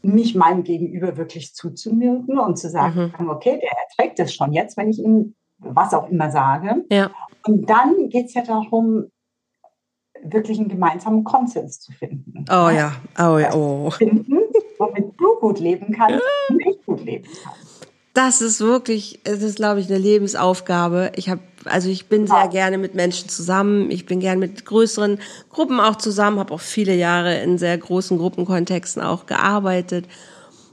[0.02, 3.31] mich meinem Gegenüber wirklich zuzumuten und zu sagen, mhm.
[3.31, 6.85] okay, der erträgt das schon jetzt, wenn ich ihm was auch immer sage.
[6.90, 7.11] Ja.
[7.46, 9.11] Und dann geht es ja darum,
[10.24, 12.44] wirklich einen gemeinsamen Konsens zu finden.
[12.50, 13.90] Oh ja, oh ja, oh.
[13.90, 14.38] Finden,
[14.78, 17.52] womit du gut leben kannst und ich gut leben kann.
[18.14, 21.12] Das ist wirklich, das ist, glaube ich, eine Lebensaufgabe.
[21.14, 23.92] Ich habe, also ich bin sehr gerne mit Menschen zusammen.
[23.92, 26.40] Ich bin gerne mit größeren Gruppen auch zusammen.
[26.40, 30.07] Habe auch viele Jahre in sehr großen Gruppenkontexten auch gearbeitet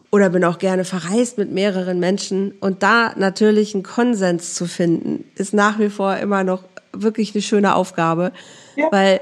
[0.10, 2.53] oder bin auch gerne verreist mit mehreren Menschen.
[2.62, 7.41] Und da natürlich einen Konsens zu finden, ist nach wie vor immer noch wirklich eine
[7.41, 8.31] schöne Aufgabe,
[8.75, 8.88] ja.
[8.91, 9.21] weil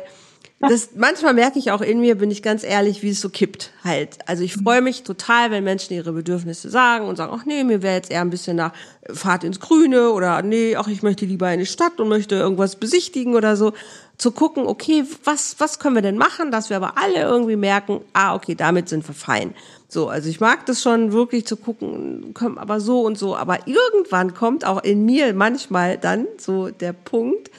[0.69, 3.71] das, manchmal merke ich auch in mir, bin ich ganz ehrlich, wie es so kippt
[3.83, 4.17] halt.
[4.27, 7.81] Also ich freue mich total, wenn Menschen ihre Bedürfnisse sagen und sagen, ach nee, mir
[7.81, 8.71] wäre jetzt eher ein bisschen nach
[9.11, 12.77] Fahrt ins Grüne oder nee, ach ich möchte lieber in die Stadt und möchte irgendwas
[12.77, 13.73] besichtigen oder so.
[14.17, 18.01] Zu gucken, okay, was, was können wir denn machen, dass wir aber alle irgendwie merken,
[18.13, 19.53] ah, okay, damit sind wir fein.
[19.89, 23.35] So, also ich mag das schon wirklich zu gucken, aber so und so.
[23.35, 27.51] Aber irgendwann kommt auch in mir manchmal dann so der Punkt,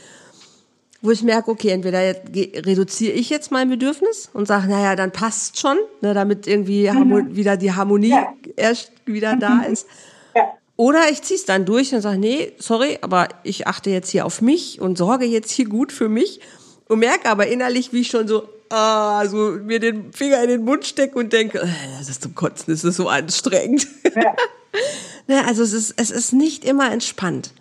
[1.05, 5.61] wo ich merke, okay, entweder reduziere ich jetzt mein Bedürfnis und sage, naja, dann passt
[5.61, 7.37] schon, ne, damit irgendwie mhm.
[7.37, 8.33] wieder die Harmonie ja.
[8.57, 9.87] erst wieder da ist.
[10.35, 10.55] Ja.
[10.77, 14.25] Oder ich ziehe es dann durch und sage, nee, sorry, aber ich achte jetzt hier
[14.25, 16.41] auf mich und sorge jetzt hier gut für mich
[16.89, 20.65] und merke aber innerlich, wie ich schon so, ah, so mir den Finger in den
[20.65, 23.87] Mund stecke und denke, äh, das ist zum Kotzen, das ist so anstrengend.
[24.17, 24.35] Ja.
[25.29, 27.53] ne, also es ist, es ist nicht immer entspannt.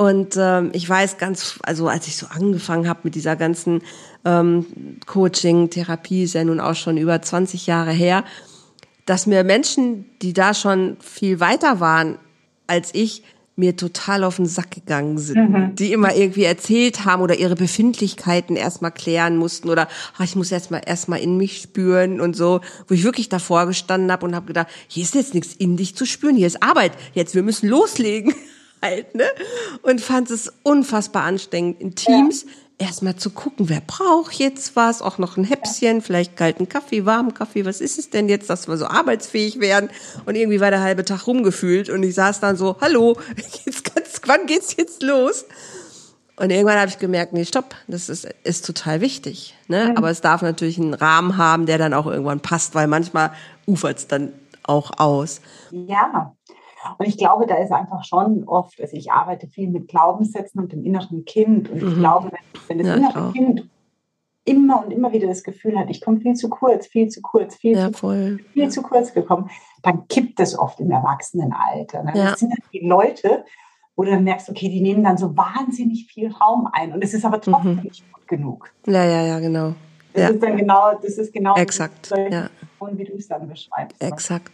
[0.00, 3.82] Und ähm, ich weiß ganz, also als ich so angefangen habe mit dieser ganzen
[4.24, 4.64] ähm,
[5.04, 8.24] Coaching, Therapie, ist ja nun auch schon über 20 Jahre her,
[9.04, 12.16] dass mir Menschen, die da schon viel weiter waren
[12.66, 13.24] als ich,
[13.56, 15.74] mir total auf den Sack gegangen sind, mhm.
[15.74, 19.86] die immer irgendwie erzählt haben oder ihre Befindlichkeiten erstmal klären mussten oder
[20.16, 24.10] ach, ich muss erstmal erstmal in mich spüren und so, wo ich wirklich davor gestanden
[24.10, 26.92] habe und habe gedacht, hier ist jetzt nichts in dich zu spüren, hier ist Arbeit,
[27.12, 28.32] jetzt wir müssen loslegen
[28.82, 29.26] halt, ne?
[29.82, 32.42] Und fand es unfassbar anstrengend in Teams.
[32.42, 32.48] Ja.
[32.86, 37.34] Erstmal zu gucken, wer braucht jetzt was, auch noch ein Häppchen, vielleicht kalten Kaffee, warmen
[37.34, 39.90] Kaffee, was ist es denn jetzt, dass wir so arbeitsfähig werden?
[40.24, 43.18] Und irgendwie war der halbe Tag rumgefühlt und ich saß dann so, hallo,
[43.66, 45.44] jetzt ganz, wann geht's jetzt los?
[46.40, 49.54] Und irgendwann habe ich gemerkt, nee, stopp, das ist, ist total wichtig.
[49.68, 49.90] Ne?
[49.90, 49.98] Mhm.
[49.98, 53.32] Aber es darf natürlich einen Rahmen haben, der dann auch irgendwann passt, weil manchmal
[53.66, 55.42] ufert es dann auch aus.
[55.70, 56.34] Ja,
[56.98, 60.72] und ich glaube, da ist einfach schon oft, also ich arbeite viel mit Glaubenssätzen und
[60.72, 61.70] dem inneren Kind.
[61.70, 61.98] Und ich mhm.
[61.98, 62.30] glaube,
[62.68, 63.68] wenn, das ja, innere Kind
[64.44, 67.56] immer und immer wieder das Gefühl hat, ich komme viel zu kurz, viel zu kurz,
[67.56, 69.50] viel, ja, zu, viel zu kurz gekommen,
[69.82, 72.02] dann kippt es oft im Erwachsenenalter.
[72.02, 72.12] Ne?
[72.14, 72.30] Ja.
[72.30, 73.44] Das sind die Leute,
[73.96, 77.12] wo du dann merkst, okay, die nehmen dann so wahnsinnig viel Raum ein und es
[77.12, 77.82] ist aber trotzdem mhm.
[77.82, 78.72] nicht gut genug.
[78.86, 79.74] Ja, ja, ja, genau.
[80.14, 80.28] Das ja.
[80.30, 82.10] ist dann genau, das ist genau Exakt.
[82.30, 82.48] Ja
[82.80, 84.00] wie du es dann beschreibst.
[84.00, 84.08] Ne?
[84.08, 84.52] Exakt.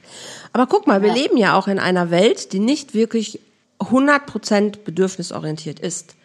[0.52, 1.14] Aber guck mal, wir ja.
[1.14, 3.40] leben ja auch in einer Welt, die nicht wirklich
[3.80, 6.16] 100% bedürfnisorientiert ist.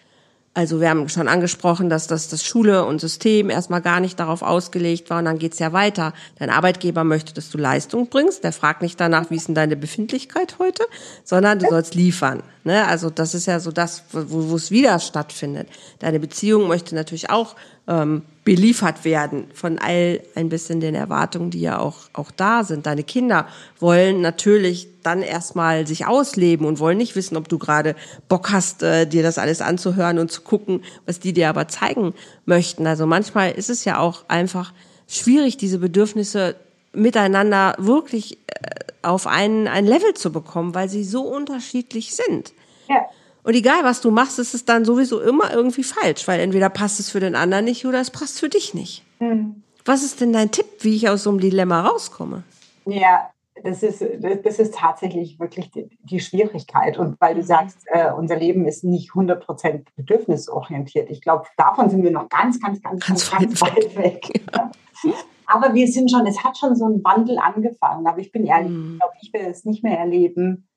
[0.54, 4.42] Also wir haben schon angesprochen, dass das, das Schule und System erstmal gar nicht darauf
[4.42, 6.14] ausgelegt war und dann geht's ja weiter.
[6.40, 8.44] Dein Arbeitgeber möchte, dass du Leistung bringst.
[8.44, 10.84] Der fragt nicht danach, wie ist denn deine Befindlichkeit heute,
[11.24, 12.44] sondern du sollst liefern.
[12.66, 12.86] Ne?
[12.86, 15.70] Also das ist ja so das, wo, wo es wieder stattfindet.
[16.00, 17.56] Deine Beziehung möchte natürlich auch
[17.88, 22.88] ähm, beliefert werden von all ein bisschen den Erwartungen, die ja auch, auch da sind.
[22.88, 23.48] Deine Kinder
[23.80, 27.96] wollen natürlich dann erstmal sich ausleben und wollen nicht wissen, ob du gerade
[28.30, 32.14] Bock hast, äh, dir das alles anzuhören und zu gucken, was die dir aber zeigen
[32.46, 32.88] möchten.
[32.88, 34.74] Also manchmal ist es ja auch einfach
[35.08, 36.56] schwierig, diese Bedürfnisse
[36.94, 38.70] miteinander wirklich äh,
[39.04, 42.54] auf ein, ein Level zu bekommen, weil sie so unterschiedlich sind.
[42.90, 43.06] Ja.
[43.44, 47.00] Und egal, was du machst, ist es dann sowieso immer irgendwie falsch, weil entweder passt
[47.00, 49.04] es für den anderen nicht oder es passt für dich nicht.
[49.20, 49.64] Mhm.
[49.86, 52.44] Was ist denn dein Tipp, wie ich aus so einem Dilemma rauskomme?
[52.86, 53.32] Ja,
[53.64, 54.04] das ist,
[54.44, 56.98] das ist tatsächlich wirklich die, die Schwierigkeit.
[56.98, 61.10] Und weil du sagst, äh, unser Leben ist nicht 100% bedürfnisorientiert.
[61.10, 64.42] Ich glaube, davon sind wir noch ganz, ganz, ganz, ganz, ganz weit weg.
[64.56, 64.72] Ja.
[65.48, 68.08] Aber wir sind schon, es hat schon so ein Wandel angefangen.
[68.08, 68.94] Aber ich bin ehrlich, mhm.
[68.94, 70.70] ich glaube, ich werde es nicht mehr erleben,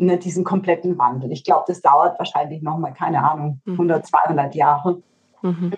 [0.00, 1.30] ne, diesen kompletten Wandel.
[1.32, 4.06] Ich glaube, das dauert wahrscheinlich noch mal, keine Ahnung, 100, mhm.
[4.06, 5.02] 200 Jahre.
[5.42, 5.72] Mhm.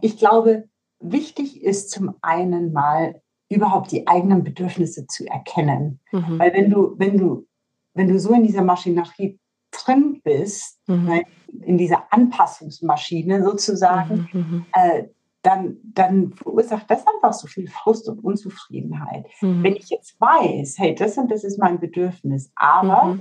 [0.00, 0.64] Ich glaube,
[1.00, 6.00] wichtig ist zum einen mal überhaupt die eigenen Bedürfnisse zu erkennen.
[6.12, 6.38] Mhm.
[6.38, 7.46] Weil wenn du, wenn du,
[7.92, 9.38] wenn du so in dieser Maschinerie
[9.70, 11.04] drin bist, mhm.
[11.04, 11.22] ne,
[11.62, 14.40] in dieser Anpassungsmaschine sozusagen, mhm.
[14.40, 14.66] mhm.
[14.72, 15.04] äh,
[15.42, 19.26] dann, dann verursacht das einfach so viel Frust und Unzufriedenheit.
[19.42, 19.62] Mhm.
[19.62, 23.18] Wenn ich jetzt weiß, hey, das und das ist mein Bedürfnis, aber.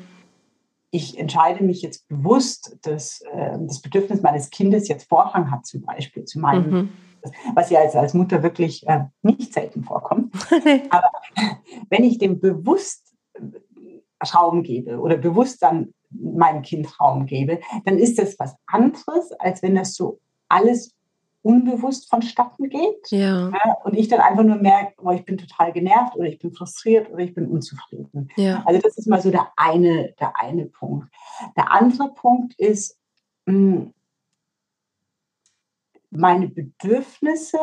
[0.94, 5.82] Ich entscheide mich jetzt bewusst, dass äh, das Bedürfnis meines Kindes jetzt Vorrang hat, zum
[5.82, 6.90] Beispiel zu meinem, mhm.
[7.56, 10.36] was ja als, als Mutter wirklich äh, nicht selten vorkommt.
[10.92, 11.10] Aber
[11.90, 13.12] wenn ich dem bewusst
[14.36, 19.64] Raum gebe oder bewusst dann meinem Kind Raum gebe, dann ist das was anderes, als
[19.64, 20.94] wenn das so alles
[21.44, 23.12] unbewusst vonstatten geht.
[23.12, 23.50] Ja.
[23.50, 23.74] ja.
[23.84, 27.12] und ich dann einfach nur merke, oh, ich bin total genervt oder ich bin frustriert
[27.12, 28.30] oder ich bin unzufrieden.
[28.36, 28.64] Ja.
[28.66, 31.08] Also das ist mal so der eine, der eine Punkt.
[31.56, 32.98] Der andere Punkt ist,
[33.46, 33.94] mh, hm,
[36.10, 37.58] meine Bedürfnisse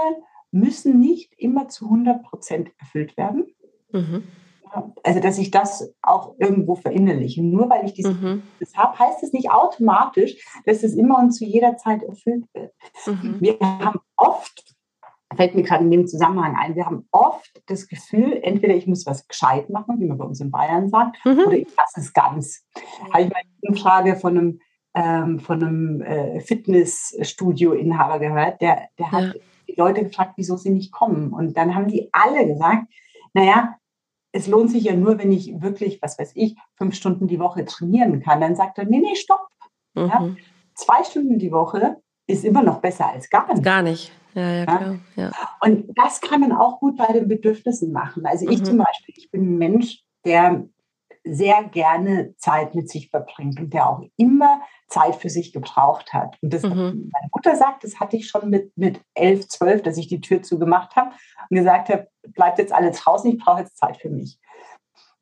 [0.51, 3.47] müssen nicht immer zu 100 Prozent erfüllt werden.
[3.93, 4.25] Mhm.
[5.03, 7.43] Also, dass ich das auch irgendwo verinnerliche.
[7.43, 8.43] Nur weil ich dieses mhm.
[8.75, 12.73] habe, heißt es nicht automatisch, dass es immer und zu jeder Zeit erfüllt wird.
[13.07, 13.37] Mhm.
[13.41, 14.75] Wir haben oft,
[15.35, 19.07] fällt mir gerade in dem Zusammenhang ein, wir haben oft das Gefühl, entweder ich muss
[19.07, 21.41] was gescheit machen, wie man bei uns in Bayern sagt, mhm.
[21.41, 22.65] oder ich lasse es ganz.
[23.13, 24.61] Habe ich mal eine Frage von einem,
[24.95, 29.41] ähm, von einem äh, Fitnessstudio-Inhaber gehört, der, der hat ja.
[29.69, 31.33] die Leute gefragt, wieso sie nicht kommen.
[31.33, 32.87] Und dann haben die alle gesagt,
[33.33, 33.77] naja,
[34.33, 37.65] es lohnt sich ja nur, wenn ich wirklich, was weiß ich, fünf Stunden die Woche
[37.65, 38.41] trainieren kann.
[38.41, 39.49] Dann sagt er, nee, nee, stopp.
[39.95, 40.07] Mhm.
[40.07, 40.37] Ja,
[40.75, 43.65] zwei Stunden die Woche ist immer noch besser als gar nicht.
[43.65, 44.13] Gar nicht.
[44.35, 44.99] Ja, ja, klar.
[45.17, 45.33] Ja.
[45.61, 48.25] Und das kann man auch gut bei den Bedürfnissen machen.
[48.27, 48.65] Also ich mhm.
[48.65, 50.65] zum Beispiel, ich bin ein Mensch, der
[51.25, 56.37] sehr gerne Zeit mit sich verbringt und der auch immer Zeit für sich gebraucht hat.
[56.41, 57.11] Und das, mhm.
[57.13, 60.43] meine Mutter sagt, das hatte ich schon mit, mit elf, zwölf, dass ich die Tür
[60.43, 61.11] zugemacht habe
[61.49, 64.39] und gesagt habe, bleibt jetzt alle draußen, ich brauche jetzt Zeit für mich.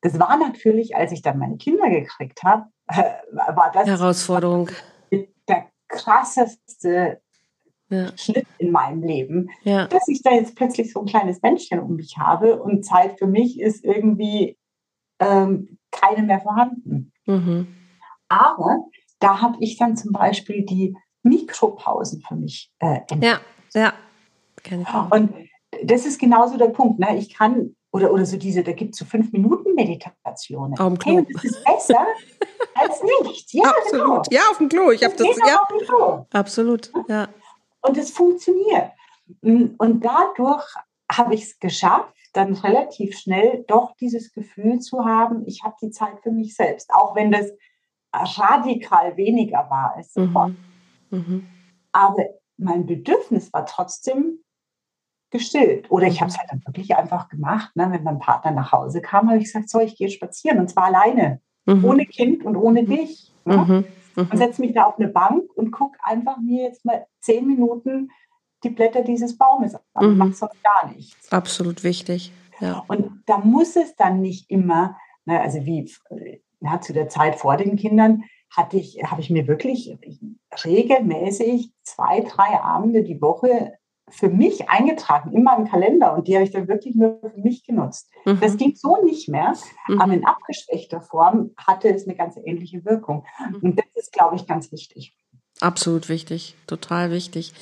[0.01, 4.69] Das war natürlich, als ich dann meine Kinder gekriegt habe, äh, war das Herausforderung.
[5.11, 7.21] Der krasseste
[7.89, 8.15] ja.
[8.17, 9.87] Schnitt in meinem Leben, ja.
[9.87, 13.27] dass ich da jetzt plötzlich so ein kleines Männchen um mich habe und Zeit für
[13.27, 14.57] mich ist irgendwie
[15.19, 17.11] ähm, keine mehr vorhanden.
[17.25, 17.67] Mhm.
[18.27, 18.85] Aber
[19.19, 23.23] da habe ich dann zum Beispiel die Mikropausen für mich äh, entdeckt.
[23.23, 23.39] Ja,
[23.73, 23.93] ja.
[25.11, 25.33] Und
[25.83, 26.99] das ist genauso der Punkt.
[26.99, 27.17] Ne?
[27.17, 30.77] Ich kann, oder, oder so diese, da gibt es so fünf Minuten Meditationen.
[30.77, 31.17] Auf dem Klo.
[31.17, 32.05] Hey, das ist besser
[32.75, 33.53] als nicht.
[33.53, 34.29] Ja, Absolut.
[34.29, 34.41] Genau.
[34.41, 34.91] Ja, auf dem Klo.
[34.91, 35.27] Ich habe das.
[35.47, 35.67] Ja.
[36.31, 37.27] Absolut, ja.
[37.81, 38.91] Und es funktioniert.
[39.41, 40.65] Und dadurch
[41.11, 45.91] habe ich es geschafft, dann relativ schnell doch dieses Gefühl zu haben, ich habe die
[45.91, 47.51] Zeit für mich selbst, auch wenn das
[48.13, 50.53] radikal weniger war als sofort.
[51.09, 51.17] Mhm.
[51.17, 51.47] Mhm.
[51.91, 52.23] Aber
[52.57, 54.39] mein Bedürfnis war trotzdem
[55.31, 55.89] gestillt.
[55.91, 57.75] Oder ich habe es halt dann wirklich einfach gemacht.
[57.75, 57.87] Ne?
[57.91, 60.85] Wenn mein Partner nach Hause kam, habe ich gesagt, so, ich gehe spazieren und zwar
[60.85, 61.85] alleine, mhm.
[61.85, 63.31] ohne Kind und ohne dich.
[63.45, 63.57] Ne?
[63.57, 63.85] Mhm.
[64.15, 68.09] Und setze mich da auf eine Bank und gucke einfach mir jetzt mal zehn Minuten
[68.63, 70.11] die Blätter dieses Baumes an.
[70.11, 70.17] Mhm.
[70.17, 71.31] Mache sonst gar nichts.
[71.31, 72.31] Absolut wichtig.
[72.59, 72.83] Ja.
[72.87, 75.89] Und da muss es dann nicht immer, ne, also wie
[76.61, 79.95] ja, zu der Zeit vor den Kindern, hatte ich, habe ich mir wirklich
[80.65, 83.73] regelmäßig zwei, drei Abende die Woche
[84.09, 87.63] für mich eingetragen in meinem Kalender und die habe ich dann wirklich nur für mich
[87.63, 88.09] genutzt.
[88.25, 88.39] Mhm.
[88.39, 89.53] Das ging so nicht mehr,
[89.87, 90.01] mhm.
[90.01, 93.25] aber in abgeschwächter Form hatte es eine ganz ähnliche Wirkung.
[93.39, 93.59] Mhm.
[93.61, 95.15] Und das ist, glaube ich, ganz wichtig.
[95.61, 97.53] Absolut wichtig, total wichtig.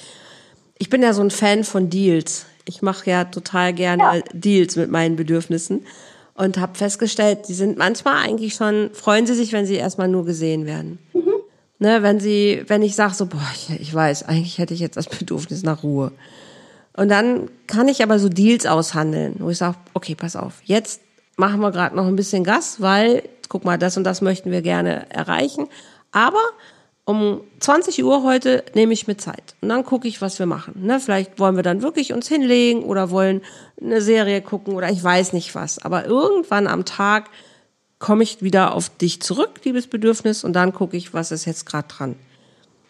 [0.79, 2.45] Ich bin ja so ein Fan von Deals.
[2.65, 4.23] Ich mache ja total gerne ja.
[4.33, 5.85] Deals mit meinen Bedürfnissen
[6.35, 10.25] und habe festgestellt, die sind manchmal eigentlich schon, freuen sie sich, wenn sie erstmal nur
[10.25, 10.99] gesehen werden.
[11.13, 11.33] Mhm.
[11.79, 14.97] Ne, wenn sie, wenn ich sage so, boah, ich, ich weiß, eigentlich hätte ich jetzt
[14.97, 16.11] das Bedürfnis nach Ruhe.
[16.95, 21.01] Und dann kann ich aber so Deals aushandeln, wo ich sage, okay, pass auf, jetzt
[21.35, 24.63] machen wir gerade noch ein bisschen Gas, weil, guck mal, das und das möchten wir
[24.63, 25.67] gerne erreichen.
[26.11, 26.41] Aber
[27.07, 30.85] um 20 Uhr heute nehme ich mir Zeit und dann gucke ich, was wir machen.
[30.85, 30.99] Ne?
[30.99, 33.41] Vielleicht wollen wir dann wirklich uns hinlegen oder wollen
[33.81, 35.79] eine Serie gucken oder ich weiß nicht was.
[35.79, 37.29] Aber irgendwann am Tag
[37.97, 41.65] komme ich wieder auf dich zurück, liebes Bedürfnis, und dann gucke ich, was ist jetzt
[41.65, 42.15] gerade dran.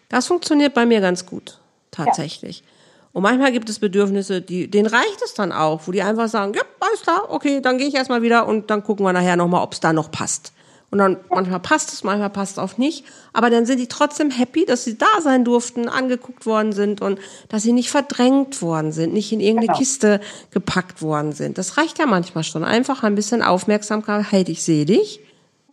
[0.08, 1.60] Das funktioniert bei mir ganz gut,
[1.92, 2.58] tatsächlich.
[2.58, 2.64] Ja.
[3.12, 6.54] Und manchmal gibt es Bedürfnisse, die, denen reicht es dann auch, wo die einfach sagen,
[6.54, 9.62] ja, alles klar, okay, dann gehe ich erstmal wieder und dann gucken wir nachher nochmal,
[9.62, 10.52] ob es da noch passt.
[10.90, 13.04] Und dann manchmal passt es, manchmal passt es auch nicht.
[13.34, 17.20] Aber dann sind die trotzdem happy, dass sie da sein durften, angeguckt worden sind und
[17.50, 19.78] dass sie nicht verdrängt worden sind, nicht in irgendeine genau.
[19.78, 20.20] Kiste
[20.50, 21.58] gepackt worden sind.
[21.58, 22.64] Das reicht ja manchmal schon.
[22.64, 24.26] Einfach ein bisschen Aufmerksamkeit.
[24.30, 25.20] Hey, ich sehe dich.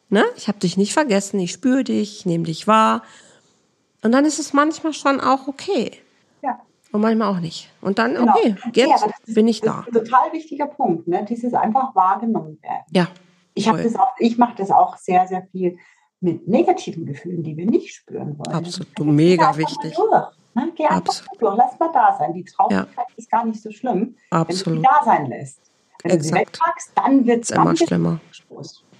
[0.09, 0.25] Ne?
[0.35, 1.39] Ich habe dich nicht vergessen.
[1.39, 2.19] Ich spüre dich.
[2.19, 3.01] Ich nehme dich wahr.
[4.03, 5.91] Und dann ist es manchmal schon auch okay.
[6.43, 6.59] Ja.
[6.91, 7.69] Und manchmal auch nicht.
[7.79, 8.33] Und dann, genau.
[8.35, 9.85] okay, jetzt ja, bin ich da.
[9.85, 11.25] Das ist ein total wichtiger Punkt, ne?
[11.27, 12.83] Dieses einfach wahrgenommen werden.
[12.91, 13.07] Ja.
[13.55, 15.77] Ich habe das auch, ich mache das auch sehr, sehr viel
[16.19, 18.55] mit negativen Gefühlen, die wir nicht spüren wollen.
[18.55, 19.95] Absolut, mega wichtig.
[19.95, 20.11] Durch,
[20.53, 20.71] ne?
[20.75, 21.41] Geh einfach Absolut.
[21.41, 22.33] durch, lass mal da sein.
[22.33, 23.15] Die Traurigkeit ja.
[23.15, 24.65] ist gar nicht so schlimm, Absolut.
[24.65, 25.71] wenn du sie da sein lässt.
[26.03, 26.23] Wenn Exakt.
[26.23, 28.19] du sie wegpackst, dann wird es immer schlimmer.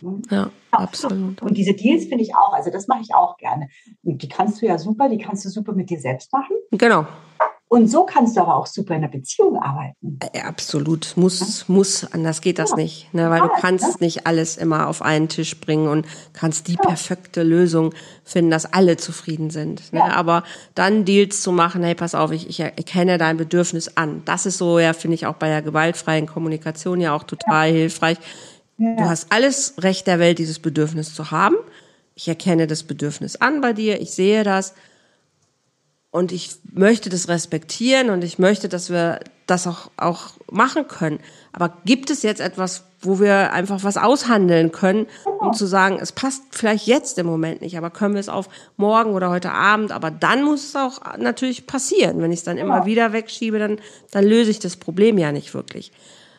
[0.01, 0.21] Ne?
[0.29, 1.41] Ja, absolut.
[1.41, 3.69] Und diese Deals finde ich auch, also das mache ich auch gerne.
[4.03, 6.55] Und die kannst du ja super, die kannst du super mit dir selbst machen.
[6.71, 7.05] Genau.
[7.67, 10.19] Und so kannst du aber auch super in einer Beziehung arbeiten.
[10.45, 11.13] Absolut.
[11.15, 11.73] Muss, ja.
[11.73, 12.75] muss, anders geht das ja.
[12.77, 13.11] nicht.
[13.13, 13.29] Ne?
[13.31, 13.95] Weil du kannst ja.
[13.99, 18.97] nicht alles immer auf einen Tisch bringen und kannst die perfekte Lösung finden, dass alle
[18.97, 19.91] zufrieden sind.
[19.93, 20.03] Ne?
[20.03, 20.43] Aber
[20.75, 24.21] dann Deals zu machen, hey, pass auf, ich, ich erkenne dein Bedürfnis an.
[24.25, 28.19] Das ist so, ja, finde ich auch bei der gewaltfreien Kommunikation ja auch total hilfreich.
[28.77, 31.55] Du hast alles Recht der Welt, dieses Bedürfnis zu haben.
[32.13, 34.73] Ich erkenne das Bedürfnis an bei dir, ich sehe das
[36.15, 41.19] und ich möchte das respektieren und ich möchte, dass wir das auch, auch machen können.
[41.51, 45.07] Aber gibt es jetzt etwas, wo wir einfach was aushandeln können,
[45.41, 48.47] um zu sagen, es passt vielleicht jetzt im Moment nicht, aber können wir es auf
[48.77, 52.21] morgen oder heute Abend, aber dann muss es auch natürlich passieren.
[52.21, 53.79] Wenn ich es dann immer wieder wegschiebe, dann,
[54.11, 55.91] dann löse ich das Problem ja nicht wirklich.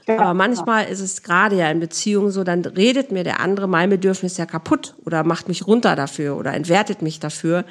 [0.06, 3.90] Aber manchmal ist es gerade ja in Beziehungen so, dann redet mir der andere mein
[3.90, 7.66] Bedürfnis ja kaputt oder macht mich runter dafür oder entwertet mich dafür.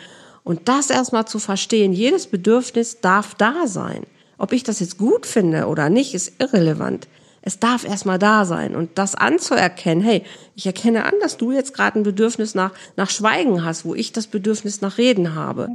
[0.46, 4.04] Und das erstmal zu verstehen, jedes Bedürfnis darf da sein.
[4.38, 7.08] Ob ich das jetzt gut finde oder nicht, ist irrelevant.
[7.42, 10.24] Es darf erstmal da sein und das anzuerkennen, hey,
[10.56, 14.14] ich erkenne an, dass du jetzt gerade ein Bedürfnis nach, nach Schweigen hast, wo ich
[14.14, 15.70] das Bedürfnis nach Reden habe.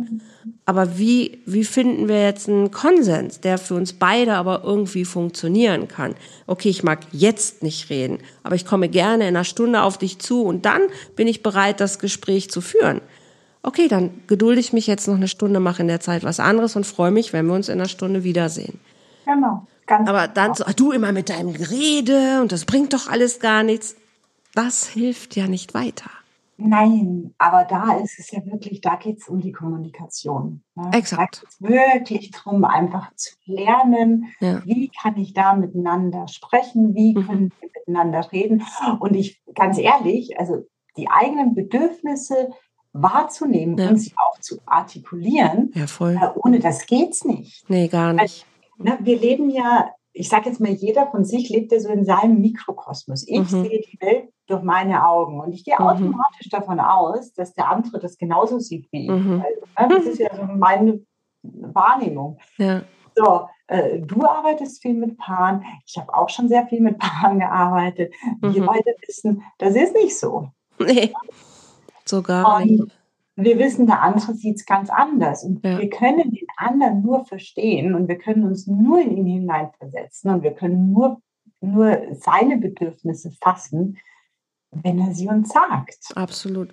[0.64, 5.88] Aber wie, wie finden wir jetzt einen Konsens, der für uns beide aber irgendwie funktionieren
[5.88, 6.14] kann?
[6.46, 10.18] Okay, ich mag jetzt nicht reden, aber ich komme gerne in einer Stunde auf dich
[10.18, 10.82] zu und dann
[11.16, 13.00] bin ich bereit, das Gespräch zu führen
[13.62, 16.76] okay, dann gedulde ich mich jetzt noch eine Stunde, mache in der Zeit was anderes
[16.76, 18.80] und freue mich, wenn wir uns in einer Stunde wiedersehen.
[19.24, 19.66] Genau.
[19.86, 20.66] Ganz Aber dann genau.
[20.66, 23.96] so, du immer mit deinem Gerede und das bringt doch alles gar nichts.
[24.54, 26.10] Das hilft ja nicht weiter.
[26.62, 30.62] Nein, aber da ist es ja wirklich, da geht es um die Kommunikation.
[30.74, 30.90] Ne?
[30.92, 31.36] Exakt.
[31.36, 34.62] Da geht es wirklich darum, einfach zu lernen, ja.
[34.66, 37.26] wie kann ich da miteinander sprechen, wie mhm.
[37.26, 38.62] können wir miteinander reden.
[39.00, 42.50] Und ich, ganz ehrlich, also die eigenen Bedürfnisse
[42.92, 43.88] wahrzunehmen ja.
[43.88, 45.70] und sie auch zu artikulieren.
[45.74, 46.18] Ja, voll.
[46.20, 47.68] Äh, ohne das geht's nicht.
[47.68, 48.46] Nee, gar nicht.
[48.78, 51.88] Weil, ne, wir leben ja, ich sage jetzt mal, jeder von sich lebt ja so
[51.88, 53.26] in seinem Mikrokosmos.
[53.28, 53.44] Ich mhm.
[53.64, 55.86] sehe die Welt durch meine Augen und ich gehe mhm.
[55.86, 59.10] automatisch davon aus, dass der andere das genauso sieht wie ich.
[59.10, 59.44] Mhm.
[59.76, 61.00] Weil, ne, das ist ja so meine
[61.42, 62.38] Wahrnehmung.
[62.58, 62.82] Ja.
[63.14, 65.64] So, äh, du arbeitest viel mit Paaren.
[65.86, 68.12] Ich habe auch schon sehr viel mit Paaren gearbeitet.
[68.40, 68.66] Wir mhm.
[68.66, 70.48] beide wissen, das ist nicht so.
[70.78, 71.12] Nee.
[72.10, 72.60] Sogar.
[72.62, 72.90] Und
[73.36, 75.44] wir wissen, der andere sieht es ganz anders.
[75.44, 75.78] Und ja.
[75.78, 80.42] wir können den anderen nur verstehen und wir können uns nur in ihn hineinversetzen und
[80.42, 81.20] wir können nur,
[81.60, 83.98] nur seine Bedürfnisse fassen,
[84.70, 85.98] wenn er sie uns sagt.
[86.14, 86.70] Absolut.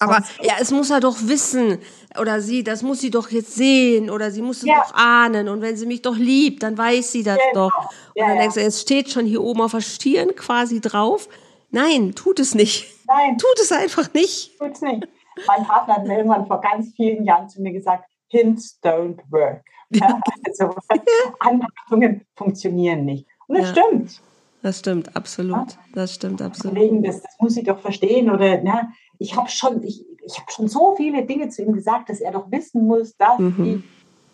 [0.00, 1.78] Aber ja, es muss er doch wissen
[2.20, 4.80] oder sie, das muss sie doch jetzt sehen oder sie muss es ja.
[4.80, 7.68] doch ahnen und wenn sie mich doch liebt, dann weiß sie das genau.
[7.68, 7.90] doch.
[8.14, 11.28] Und ja, dann denkst du, es steht schon hier oben auf der Stirn quasi drauf.
[11.70, 12.97] Nein, tut es nicht.
[13.08, 13.38] Nein.
[13.38, 14.58] Tut es einfach nicht.
[14.58, 15.08] Tut es nicht.
[15.46, 19.64] Mein Partner hat mir irgendwann vor ganz vielen Jahren zu mir gesagt, Hints don't work.
[19.90, 20.20] Ja.
[20.46, 20.74] Also
[21.40, 23.26] Anpassungen funktionieren nicht.
[23.46, 23.82] Und das ja.
[23.82, 24.20] stimmt.
[24.62, 25.78] Das stimmt, absolut.
[25.94, 26.76] Das stimmt, absolut.
[26.76, 28.30] Kollegen, das, das muss ich doch verstehen.
[28.30, 32.10] Oder na, ich habe schon, ich, ich habe schon so viele Dinge zu ihm gesagt,
[32.10, 33.64] dass er doch wissen muss, dass mhm.
[33.64, 33.84] ich.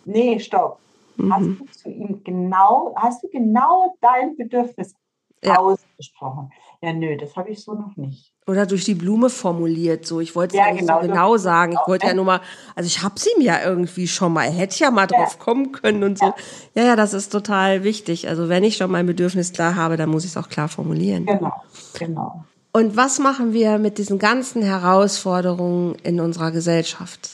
[0.07, 0.81] Nee, stopp.
[1.17, 1.33] Mhm.
[1.33, 4.95] Hast du zu ihm genau, hast du genau dein Bedürfnis
[5.43, 5.59] ja.
[5.59, 6.51] ausgesprochen?
[6.83, 8.34] Ja, nö, das habe ich so noch nicht.
[8.47, 10.21] Oder durch die Blume formuliert, so.
[10.21, 11.73] Ich wollte es ja, genau, so genau sagen.
[11.73, 12.41] Ich wollte ja nur mal,
[12.75, 15.43] also ich habe sie mir ja irgendwie schon mal, hätte ja mal drauf ja.
[15.43, 16.27] kommen können und so.
[16.27, 16.35] Ja.
[16.75, 18.29] ja, ja, das ist total wichtig.
[18.29, 21.25] Also wenn ich schon mein Bedürfnis klar habe, dann muss ich es auch klar formulieren.
[21.25, 21.53] Genau,
[21.95, 22.45] genau.
[22.73, 27.31] Und was machen wir mit diesen ganzen Herausforderungen in unserer Gesellschaft,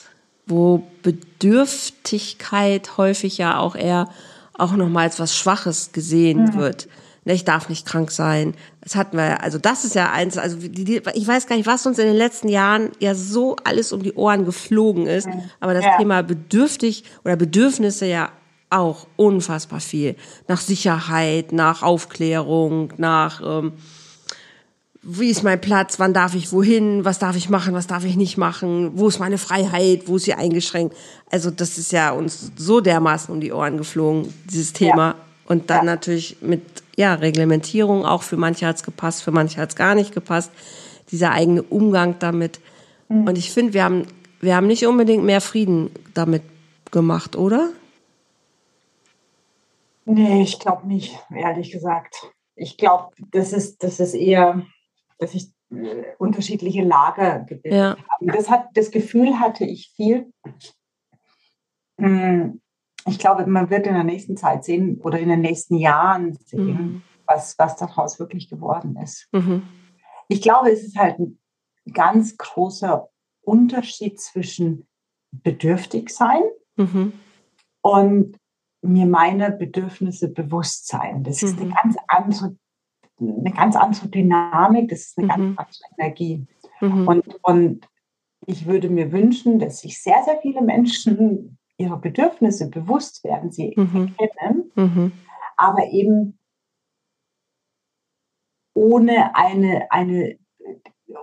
[0.47, 4.09] wo Bedürftigkeit häufig ja auch eher
[4.57, 6.55] auch nochmal als was Schwaches gesehen mhm.
[6.55, 6.89] wird?
[7.33, 8.55] Ich darf nicht krank sein.
[8.81, 11.67] Das hatten wir, also das ist ja eins, also die, die, ich weiß gar nicht,
[11.67, 15.29] was uns in den letzten Jahren ja so alles um die Ohren geflogen ist,
[15.61, 15.97] aber das ja.
[15.99, 18.31] Thema bedürftig oder Bedürfnisse ja
[18.71, 20.17] auch unfassbar viel.
[20.49, 23.73] Nach Sicherheit, nach Aufklärung, nach ähm,
[25.03, 28.17] wie ist mein Platz, wann darf ich wohin, was darf ich machen, was darf ich
[28.17, 30.95] nicht machen, wo ist meine Freiheit, wo ist sie eingeschränkt.
[31.31, 35.09] Also das ist ja uns so dermaßen um die Ohren geflogen, dieses Thema.
[35.09, 35.15] Ja.
[35.47, 35.85] Und dann ja.
[35.95, 36.63] natürlich mit
[37.01, 40.53] ja, Reglementierung, auch für manche hat es gepasst, für manche hat es gar nicht gepasst.
[41.11, 42.61] Dieser eigene Umgang damit.
[43.09, 43.27] Mhm.
[43.27, 44.07] Und ich finde, wir haben,
[44.43, 46.43] wir haben nicht unbedingt mehr Frieden damit
[46.91, 47.71] gemacht, oder?
[50.05, 52.15] Nee, ich glaube nicht, ehrlich gesagt.
[52.55, 54.67] Ich glaube, das ist, das ist eher,
[55.19, 57.97] dass ich äh, unterschiedliche Lager gebildet ja.
[57.97, 58.27] habe.
[58.37, 60.31] Das, hat, das Gefühl hatte ich viel.
[61.99, 62.60] Hm,
[63.07, 66.67] ich glaube, man wird in der nächsten Zeit sehen oder in den nächsten Jahren sehen,
[66.67, 67.03] mhm.
[67.27, 69.29] was, was daraus wirklich geworden ist.
[69.33, 69.63] Mhm.
[70.29, 71.39] Ich glaube, es ist halt ein
[71.93, 73.09] ganz großer
[73.43, 74.87] Unterschied zwischen
[75.33, 76.43] bedürftig sein
[76.77, 77.13] mhm.
[77.83, 78.37] und
[78.83, 81.23] mir meine Bedürfnisse bewusst sein.
[81.23, 81.75] Das ist eine mhm.
[81.83, 82.57] ganz andere,
[83.21, 85.59] eine ganz andere Dynamik, das ist eine ganz mhm.
[85.59, 86.47] andere Energie.
[86.81, 87.09] Mhm.
[87.09, 87.89] Und, und
[88.47, 93.73] ich würde mir wünschen, dass sich sehr, sehr viele Menschen ihrer Bedürfnisse bewusst werden, sie
[93.75, 94.15] mhm.
[94.19, 95.13] erkennen, mhm.
[95.57, 96.39] aber eben
[98.75, 100.39] ohne eine, eine,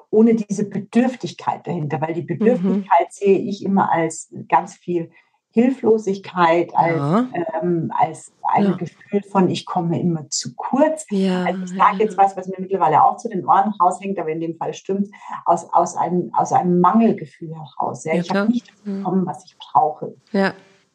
[0.09, 2.27] ohne diese Bedürftigkeit dahinter, weil die mhm.
[2.27, 5.11] Bedürftigkeit sehe ich immer als ganz viel
[5.51, 7.29] Hilflosigkeit, als, ja.
[7.61, 8.75] ähm, als ein ja.
[8.75, 11.05] Gefühl von, ich komme immer zu kurz.
[11.09, 11.45] Ja.
[11.45, 14.39] Also ich sage jetzt was, was mir mittlerweile auch zu den Ohren raushängt, aber in
[14.39, 15.07] dem Fall stimmt,
[15.45, 18.05] aus, aus, einem, aus einem Mangelgefühl heraus.
[18.05, 20.15] Ich habe nicht das bekommen, was ich brauche.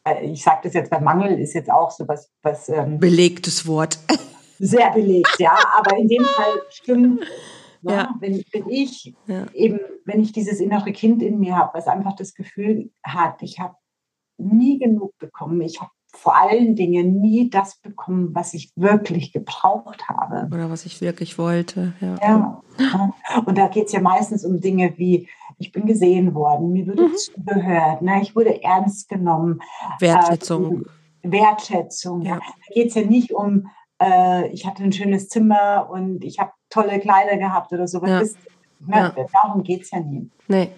[0.05, 2.31] Äh, ich sage das jetzt, weil Mangel ist jetzt auch so was.
[2.41, 3.99] was ähm, Belegtes Wort.
[4.59, 7.21] Sehr belegt, ja, aber in dem Fall stimmt.
[7.81, 7.93] Ne?
[7.93, 8.15] Ja.
[8.21, 9.13] Wenn, wenn ich
[9.53, 13.59] eben, wenn ich dieses innere Kind in mir habe, was einfach das Gefühl hat, ich
[13.59, 13.75] habe
[14.37, 15.61] nie genug bekommen.
[15.61, 20.47] Ich habe vor allen Dingen nie das bekommen, was ich wirklich gebraucht habe.
[20.53, 21.93] Oder was ich wirklich wollte.
[21.99, 22.15] Ja.
[22.21, 22.63] ja.
[23.45, 25.27] Und da geht es ja meistens um Dinge wie,
[25.57, 27.15] ich bin gesehen worden, mir wurde mhm.
[27.15, 28.21] zugehört, ne?
[28.21, 29.59] ich wurde ernst genommen.
[29.99, 30.85] Wertschätzung.
[31.23, 32.21] Äh, Wertschätzung.
[32.21, 32.35] Ja.
[32.35, 33.67] Da geht es ja nicht um,
[33.99, 38.09] äh, ich hatte ein schönes Zimmer und ich habe tolle Kleider gehabt oder sowas.
[38.09, 38.19] Ja.
[38.19, 38.35] Das,
[39.15, 39.27] ne?
[39.33, 40.29] Darum geht es ja nie.
[40.47, 40.69] Nee.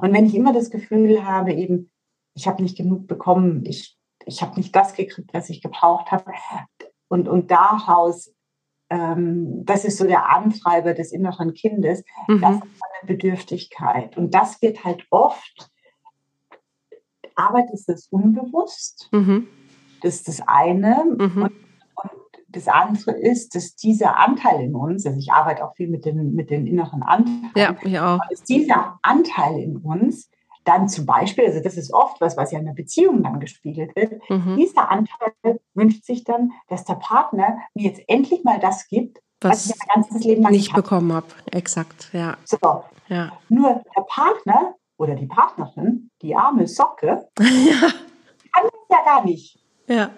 [0.00, 1.90] Und wenn ich immer das Gefühl habe, eben,
[2.36, 6.32] ich habe nicht genug bekommen, ich, ich habe nicht das gekriegt, was ich gebraucht habe.
[7.08, 8.32] Und, und daraus,
[8.90, 12.40] ähm, das ist so der Antreiber des inneren Kindes, mhm.
[12.40, 14.16] das ist eine Bedürftigkeit.
[14.16, 15.70] Und das wird halt oft,
[17.34, 19.08] Arbeit ist es unbewusst.
[19.12, 19.48] Mhm.
[20.02, 21.04] Das ist das eine.
[21.06, 21.42] Mhm.
[21.42, 21.52] Und,
[21.94, 22.10] und,
[22.48, 26.34] das andere ist, dass dieser Anteil in uns, also ich arbeite auch viel mit den,
[26.34, 28.18] mit den inneren Anteilen, ja, ich auch.
[28.30, 30.30] dass dieser Anteil in uns
[30.66, 33.94] dann zum Beispiel, also das ist oft was, was ja in der Beziehung dann gespiegelt
[33.94, 34.56] wird, mhm.
[34.56, 39.52] dieser Anteil wünscht sich dann, dass der Partner mir jetzt endlich mal das gibt, was,
[39.52, 41.26] was ich mein ganzes Leben lang nicht bekommen habe.
[41.52, 42.36] Exakt, ja.
[42.44, 42.84] So.
[43.08, 43.32] ja.
[43.48, 47.88] Nur der Partner oder die Partnerin, die arme Socke, ja.
[48.52, 49.58] kann das ja gar nicht.
[49.86, 50.10] Ja.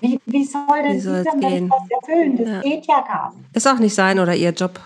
[0.00, 2.36] Wie, wie soll denn wie dieser Mensch das erfüllen?
[2.36, 2.60] Das ja.
[2.60, 3.56] geht ja gar nicht.
[3.56, 4.80] Ist auch nicht sein oder ihr Job.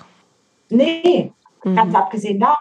[0.69, 1.33] Nee,
[1.63, 1.77] mhm.
[1.77, 2.57] ganz abgesehen davon.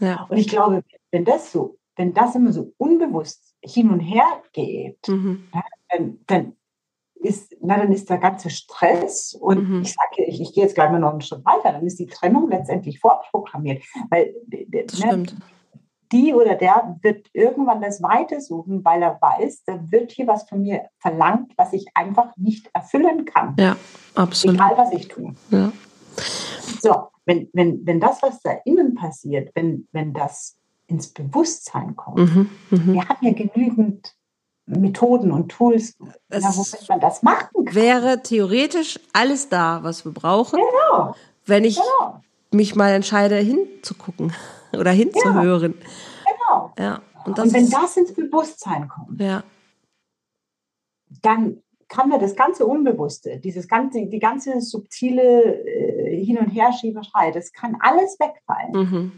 [0.00, 0.26] Ja.
[0.28, 5.08] Und ich glaube, wenn das so, wenn das immer so unbewusst hin und her geht,
[5.08, 5.48] mhm.
[5.90, 6.56] dann, dann,
[7.14, 9.82] ist, na, dann ist der ganze Stress und mhm.
[9.82, 12.06] ich sage, ich, ich gehe jetzt gleich mal noch einen Schritt weiter, dann ist die
[12.06, 13.82] Trennung letztendlich vorprogrammiert.
[14.10, 15.26] Weil ne,
[16.12, 20.48] die oder der wird irgendwann das Weite suchen, weil er weiß, da wird hier was
[20.48, 23.56] von mir verlangt, was ich einfach nicht erfüllen kann.
[23.58, 23.76] Ja,
[24.14, 24.56] absolut.
[24.56, 25.34] Egal, was ich tue.
[25.50, 25.72] Ja.
[26.80, 30.57] So, wenn, wenn, wenn das, was da innen passiert, wenn, wenn das
[30.88, 32.18] ins Bewusstsein kommt.
[32.18, 32.92] Mhm, mh.
[32.94, 34.16] Wir haben ja genügend
[34.66, 37.74] Methoden und Tools, na, womit man das machen kann.
[37.74, 41.14] Wäre theoretisch alles da, was wir brauchen, genau.
[41.46, 42.20] wenn ich genau.
[42.52, 44.32] mich mal entscheide, hinzugucken
[44.72, 45.74] oder hinzuhören.
[45.78, 46.32] Ja.
[46.32, 46.72] Genau.
[46.78, 47.02] Ja.
[47.24, 49.42] Und, und wenn das ins Bewusstsein kommt, ja.
[51.22, 57.30] dann kann mir das ganze Unbewusste, dieses ganze, die ganze subtile äh, Hin- und Herschieberei,
[57.32, 58.72] das kann alles wegfallen.
[58.72, 59.12] Mhm.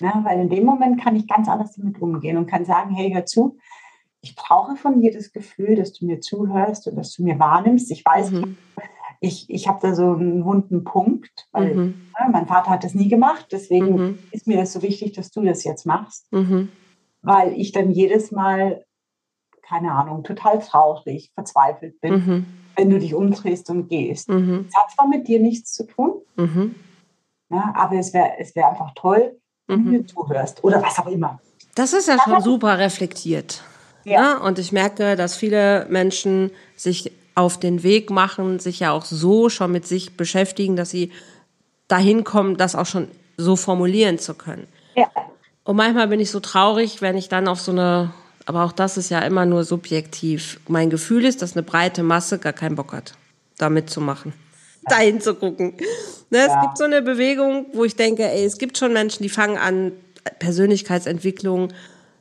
[0.00, 3.12] Ja, weil in dem Moment kann ich ganz anders damit umgehen und kann sagen, hey,
[3.12, 3.58] hör zu,
[4.26, 7.90] ich brauche von dir das Gefühl, dass du mir zuhörst und dass du mir wahrnimmst.
[7.92, 8.56] Ich weiß, mhm.
[9.20, 11.94] ich, ich habe da so einen wunden Punkt, weil mhm.
[12.18, 13.46] ja, mein Vater hat das nie gemacht.
[13.52, 14.18] Deswegen mhm.
[14.32, 16.30] ist mir das so wichtig, dass du das jetzt machst.
[16.32, 16.70] Mhm.
[17.22, 18.84] Weil ich dann jedes Mal,
[19.62, 22.46] keine Ahnung, total traurig, verzweifelt bin, mhm.
[22.74, 24.28] wenn du dich umdrehst und gehst.
[24.28, 24.66] Mhm.
[24.68, 26.14] Es hat zwar mit dir nichts zu tun,
[27.48, 29.90] ja, aber es wäre es wär einfach toll, mhm.
[29.90, 31.40] mir zuhörst oder was auch immer.
[31.74, 33.62] Das ist ja schon super reflektiert.
[34.04, 34.34] Ja.
[34.34, 34.40] Ne?
[34.40, 39.48] Und ich merke, dass viele Menschen sich auf den Weg machen, sich ja auch so
[39.48, 41.12] schon mit sich beschäftigen, dass sie
[41.88, 44.66] dahin kommen, das auch schon so formulieren zu können.
[44.94, 45.08] Ja.
[45.64, 48.12] Und manchmal bin ich so traurig, wenn ich dann auf so eine,
[48.46, 50.60] aber auch das ist ja immer nur subjektiv.
[50.68, 53.12] Mein Gefühl ist, dass eine breite Masse gar keinen Bock hat,
[53.58, 54.32] da mitzumachen
[54.90, 55.74] dahin zu gucken.
[56.30, 56.46] Ne, ja.
[56.46, 59.56] Es gibt so eine Bewegung, wo ich denke, ey, es gibt schon Menschen, die fangen
[59.56, 59.92] an,
[60.38, 61.68] Persönlichkeitsentwicklung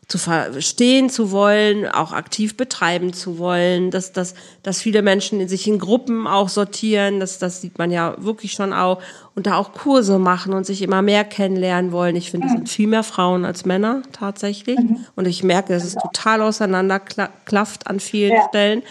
[0.07, 5.47] zu verstehen zu wollen, auch aktiv betreiben zu wollen, dass, dass, dass viele Menschen in
[5.47, 9.01] sich in Gruppen auch sortieren, das, das sieht man ja wirklich schon auch,
[9.33, 12.15] und da auch Kurse machen und sich immer mehr kennenlernen wollen.
[12.15, 14.77] Ich finde, es sind viel mehr Frauen als Männer tatsächlich.
[14.77, 15.05] Mhm.
[15.15, 18.47] Und ich merke, dass es total auseinanderklafft an vielen ja.
[18.47, 18.83] Stellen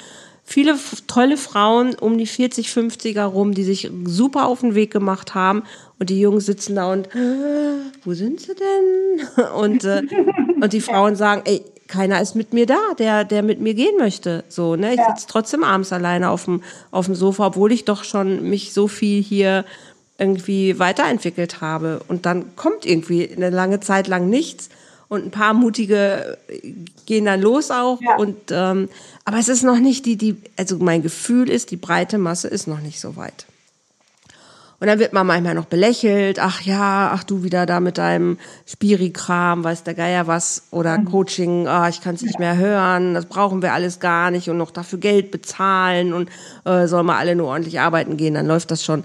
[0.44, 5.34] viele tolle Frauen um die 40, 50er rum, die sich super auf den Weg gemacht
[5.34, 5.64] haben.
[5.98, 9.44] Und die Jungs sitzen da und, äh, wo sind sie denn?
[9.56, 10.02] Und, äh,
[10.60, 13.96] und die Frauen sagen, ey, keiner ist mit mir da, der, der mit mir gehen
[13.98, 14.44] möchte.
[14.48, 14.92] So, ne?
[14.92, 15.14] Ich ja.
[15.14, 18.88] sitze trotzdem abends alleine auf dem, auf dem Sofa, obwohl ich doch schon mich so
[18.88, 19.64] viel hier
[20.18, 22.00] irgendwie weiterentwickelt habe.
[22.08, 24.70] Und dann kommt irgendwie eine lange Zeit lang nichts.
[25.08, 26.38] Und ein paar mutige
[27.06, 28.00] gehen dann los auch.
[28.00, 28.16] Ja.
[28.16, 28.88] Und ähm,
[29.24, 32.66] aber es ist noch nicht die, die, also mein Gefühl ist, die breite Masse ist
[32.66, 33.46] noch nicht so weit.
[34.80, 38.38] Und dann wird man manchmal noch belächelt, ach ja, ach du wieder da mit deinem
[38.66, 41.06] Spiri-Kram, weiß der Geier was, oder mhm.
[41.06, 44.58] Coaching, ah, ich kann es nicht mehr hören, das brauchen wir alles gar nicht und
[44.58, 46.28] noch dafür Geld bezahlen und
[46.66, 49.04] äh, sollen wir alle nur ordentlich arbeiten gehen, dann läuft das schon.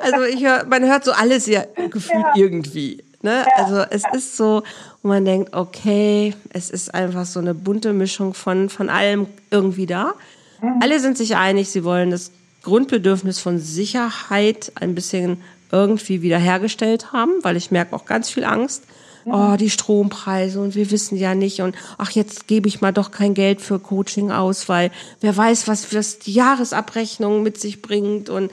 [0.00, 2.42] Also ich hör, man hört so alles ja gefühlt ja.
[2.42, 3.02] irgendwie.
[3.22, 3.44] Ne?
[3.46, 3.64] Ja.
[3.64, 4.62] Also es ist so,
[5.02, 9.86] wo man denkt, okay, es ist einfach so eine bunte Mischung von, von allem irgendwie
[9.86, 10.14] da.
[10.60, 10.80] Mhm.
[10.82, 12.32] Alle sind sich einig, sie wollen das
[12.62, 15.38] Grundbedürfnis von Sicherheit ein bisschen
[15.70, 18.84] irgendwie wiederhergestellt haben, weil ich merke auch ganz viel Angst.
[19.26, 23.10] Oh, die Strompreise und wir wissen ja nicht und ach, jetzt gebe ich mal doch
[23.10, 28.28] kein Geld für Coaching aus, weil wer weiß, was das die Jahresabrechnung mit sich bringt
[28.28, 28.50] und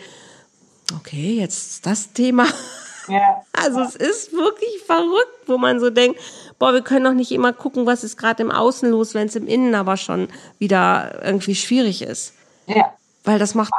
[0.97, 2.45] okay, jetzt das Thema.
[3.07, 3.43] Ja.
[3.53, 6.19] Also es ist wirklich verrückt, wo man so denkt,
[6.57, 9.35] boah, wir können doch nicht immer gucken, was ist gerade im Außen los, wenn es
[9.35, 12.33] im Innen aber schon wieder irgendwie schwierig ist.
[12.65, 12.93] Ja.
[13.23, 13.71] Weil das macht,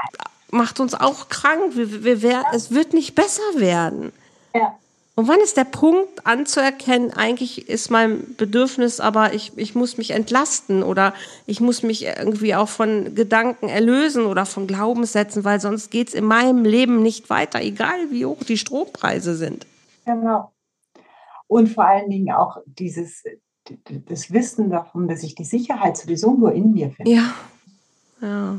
[0.51, 1.75] macht uns auch krank.
[1.75, 4.13] Wir, wir, wir, es wird nicht besser werden.
[4.55, 4.79] Ja.
[5.15, 10.13] Und wann ist der Punkt anzuerkennen, eigentlich ist mein Bedürfnis, aber ich, ich muss mich
[10.13, 11.13] entlasten oder
[11.47, 16.15] ich muss mich irgendwie auch von Gedanken erlösen oder von Glaubenssätzen, weil sonst geht es
[16.15, 19.67] in meinem Leben nicht weiter, egal wie hoch die Strompreise sind.
[20.07, 20.51] Genau.
[21.47, 23.23] Und vor allen Dingen auch dieses
[24.09, 27.11] das Wissen davon, dass ich die Sicherheit sowieso nur in mir finde.
[27.11, 27.35] Ja.
[28.21, 28.59] Ja.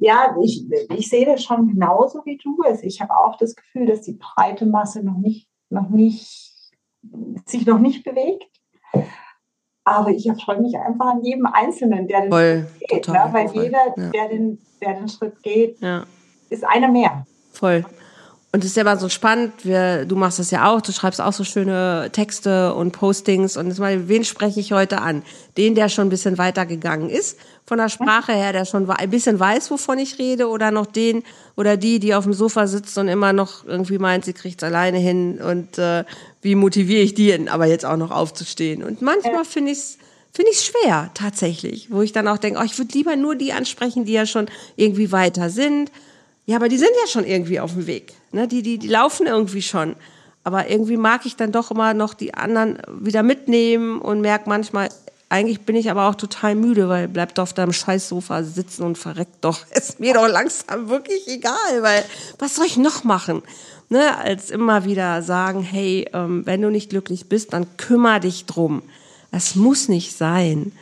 [0.00, 2.82] Ja, ich, ich sehe das schon genauso wie du es.
[2.82, 6.72] Ich habe auch das Gefühl, dass die breite Masse noch nicht, noch nicht,
[7.46, 8.46] sich noch nicht bewegt.
[9.84, 13.08] Aber ich erfreue mich einfach an jedem Einzelnen, der den voll, Schritt geht.
[13.08, 13.28] Ne?
[13.32, 14.10] Weil voll, jeder, ja.
[14.10, 16.04] der, den, der den Schritt geht, ja.
[16.48, 17.26] ist einer mehr.
[17.52, 17.84] Voll.
[18.54, 21.20] Und es ist ja immer so spannend, wir, du machst das ja auch, du schreibst
[21.20, 25.24] auch so schöne Texte und Postings und jetzt mal, wen spreche ich heute an?
[25.56, 27.36] Den, der schon ein bisschen weiter gegangen ist,
[27.66, 31.24] von der Sprache her, der schon ein bisschen weiß, wovon ich rede, oder noch den
[31.56, 34.64] oder die, die auf dem Sofa sitzt und immer noch irgendwie meint, sie kriegt es
[34.68, 36.04] alleine hin und äh,
[36.40, 38.84] wie motiviere ich die, aber jetzt auch noch aufzustehen.
[38.84, 39.98] Und manchmal finde ich es
[40.32, 43.52] finde ich schwer tatsächlich, wo ich dann auch denke, oh, ich würde lieber nur die
[43.52, 44.46] ansprechen, die ja schon
[44.76, 45.90] irgendwie weiter sind
[46.46, 48.12] ja, aber die sind ja schon irgendwie auf dem Weg.
[48.34, 48.48] Ne?
[48.48, 49.96] Die, die, die laufen irgendwie schon.
[50.42, 54.90] Aber irgendwie mag ich dann doch immer noch die anderen wieder mitnehmen und merke manchmal,
[55.30, 59.38] eigentlich bin ich aber auch total müde, weil bleibt auf deinem Scheißsofa sitzen und verreckt
[59.40, 59.66] doch.
[59.70, 62.04] Ist mir doch langsam wirklich egal, weil
[62.38, 63.42] was soll ich noch machen?
[63.88, 64.16] Ne?
[64.18, 68.82] Als immer wieder sagen, hey, ähm, wenn du nicht glücklich bist, dann kümmere dich drum.
[69.32, 70.72] Das muss nicht sein.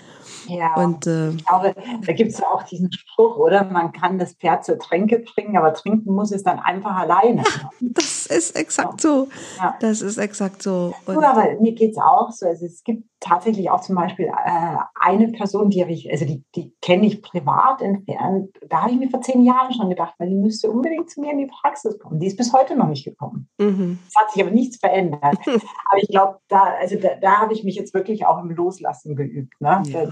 [0.57, 1.74] Ja, und, äh, ich glaube,
[2.07, 3.64] da gibt es auch diesen Spruch, oder?
[3.64, 7.42] Man kann das Pferd zur Tränke bringen, aber trinken muss es dann einfach alleine.
[7.42, 9.28] Ja, das ist exakt so.
[9.59, 9.74] Ja.
[9.80, 10.94] Das ist exakt so.
[11.07, 12.46] Und Gut, aber mir geht es auch so.
[12.46, 16.74] Also es gibt tatsächlich auch zum Beispiel äh, eine Person, die ich, also die, die
[16.80, 18.50] kenne ich privat entfernt.
[18.68, 21.32] Da habe ich mir vor zehn Jahren schon gedacht, weil die müsste unbedingt zu mir
[21.32, 22.18] in die Praxis kommen.
[22.18, 23.48] Die ist bis heute noch nicht gekommen.
[23.59, 23.98] Mhm.
[24.09, 25.22] Es hat sich aber nichts verändert.
[25.46, 29.14] aber ich glaube, da, also da, da habe ich mich jetzt wirklich auch im Loslassen
[29.14, 29.55] geübt.
[29.61, 29.82] Ne?
[29.86, 30.09] Ja.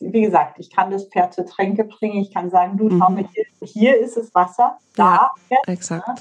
[0.00, 2.22] Wie gesagt, ich kann das Pferd zur Tränke bringen.
[2.22, 3.28] Ich kann sagen, du, schau mhm.
[3.32, 5.30] hier, hier ist es Wasser, da.
[5.50, 6.08] Ja, exakt.
[6.08, 6.14] Ne?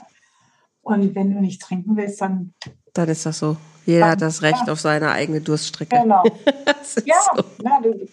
[0.81, 2.53] Und wenn du nicht trinken willst, dann.
[2.93, 3.57] Dann ist das so.
[3.85, 4.73] Jeder hat das Recht ja.
[4.73, 5.97] auf seine eigene Durststrecke.
[5.97, 6.23] Genau.
[7.05, 7.43] ja, so.
[7.63, 8.07] na, du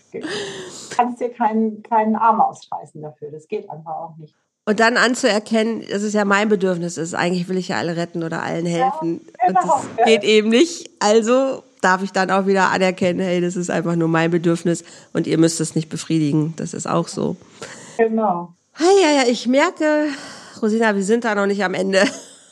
[0.90, 3.30] kannst dir keinen, keinen Arm ausreißen dafür.
[3.30, 4.34] Das geht einfach auch nicht.
[4.64, 7.14] Und dann anzuerkennen, dass es ja mein Bedürfnis ist.
[7.14, 9.20] Eigentlich will ich ja alle retten oder allen helfen.
[9.40, 9.48] Ja.
[9.48, 10.90] Und das geht eben nicht.
[10.98, 15.26] Also darf ich dann auch wieder anerkennen, hey, das ist einfach nur mein Bedürfnis und
[15.26, 16.54] ihr müsst es nicht befriedigen.
[16.56, 17.36] Das ist auch so.
[17.98, 18.52] Genau.
[18.78, 20.08] Ja, ja, ich merke,
[20.60, 22.04] Rosina, wir sind da noch nicht am Ende.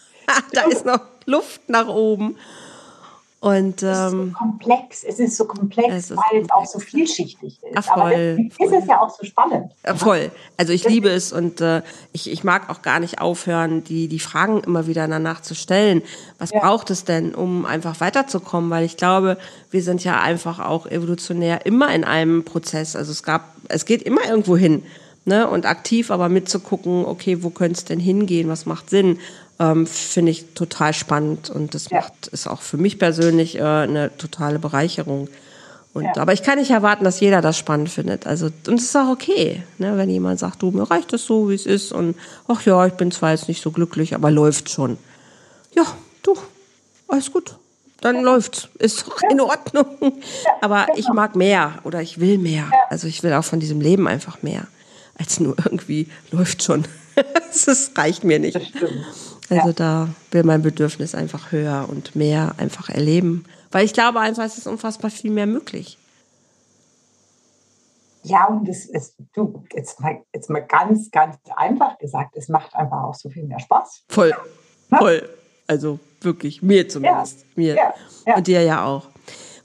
[0.53, 2.37] da ist noch Luft nach oben.
[3.45, 6.51] Und, ähm, es ist so ähm, komplex, es ist so komplex, es ist weil es
[6.51, 7.72] auch so vielschichtig ist.
[7.74, 9.70] Ach, voll, Aber ist es ja auch so spannend.
[9.97, 10.30] voll.
[10.57, 11.82] Also ich liebe es und äh,
[12.12, 16.01] ich, ich mag auch gar nicht aufhören, die, die Fragen immer wieder danach zu stellen.
[16.38, 16.61] Was ja.
[16.61, 18.70] braucht es denn, um einfach weiterzukommen?
[18.70, 19.36] Weil ich glaube,
[19.70, 22.97] wir sind ja einfach auch evolutionär immer in einem Prozess.
[22.97, 24.84] Also es gab, es geht immer irgendwo hin.
[25.26, 29.18] Ne, und aktiv aber mitzugucken, okay, wo könnte es denn hingehen, was macht Sinn?
[29.59, 31.98] Ähm, finde ich total spannend und das ja.
[32.00, 35.28] macht ist auch für mich persönlich äh, eine totale Bereicherung.
[35.92, 36.16] Und, ja.
[36.16, 38.26] Aber ich kann nicht erwarten, dass jeder das spannend findet.
[38.26, 41.50] Also, und es ist auch okay, ne, wenn jemand sagt, du, mir reicht es so,
[41.50, 41.92] wie es ist.
[41.92, 42.16] Und
[42.48, 44.98] ach ja, ich bin zwar jetzt nicht so glücklich, aber läuft schon.
[45.72, 45.84] Ja,
[46.24, 46.36] du,
[47.07, 47.57] alles gut.
[48.00, 48.68] dann läuft's.
[48.80, 49.86] Ist doch in Ordnung.
[50.61, 51.14] Aber ich genau.
[51.14, 52.68] mag mehr oder ich will mehr.
[52.90, 54.66] Also ich will auch von diesem Leben einfach mehr.
[55.16, 56.86] Als nur irgendwie läuft schon.
[57.66, 58.59] das reicht mir nicht.
[59.51, 63.45] Also da will mein Bedürfnis einfach höher und mehr einfach erleben.
[63.70, 65.99] Weil ich glaube einfach, es ist unfassbar viel mehr möglich.
[68.22, 72.74] Ja, und es ist, du, jetzt mal, jetzt mal ganz, ganz einfach gesagt, es macht
[72.74, 74.05] einfach auch so viel mehr Spaß.
[74.09, 74.34] Voll,
[74.88, 75.28] voll.
[75.66, 77.40] Also wirklich, mir zumindest.
[77.40, 77.47] Ja.
[77.55, 77.74] Mir.
[77.74, 77.95] Ja.
[78.26, 78.36] Ja.
[78.36, 79.09] Und dir ja auch.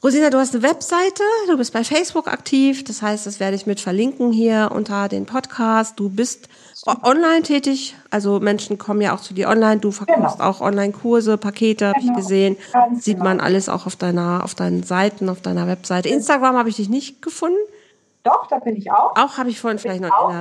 [0.03, 3.65] Rosina, du hast eine Webseite, du bist bei Facebook aktiv, das heißt, das werde ich
[3.65, 5.99] mit verlinken hier unter den Podcast.
[5.99, 6.48] Du bist
[6.85, 10.49] online tätig, also Menschen kommen ja auch zu dir online, du verkaufst genau.
[10.49, 11.95] auch Online-Kurse, Pakete, genau.
[11.95, 12.57] habe ich gesehen.
[12.71, 13.43] Ganz Sieht man genau.
[13.43, 16.09] alles auch auf deiner, auf deinen Seiten, auf deiner Webseite.
[16.09, 17.57] Instagram habe ich dich nicht gefunden.
[18.23, 19.15] Doch, da bin ich auch.
[19.15, 20.11] Auch habe ich vorhin vielleicht noch.
[20.11, 20.33] Auch.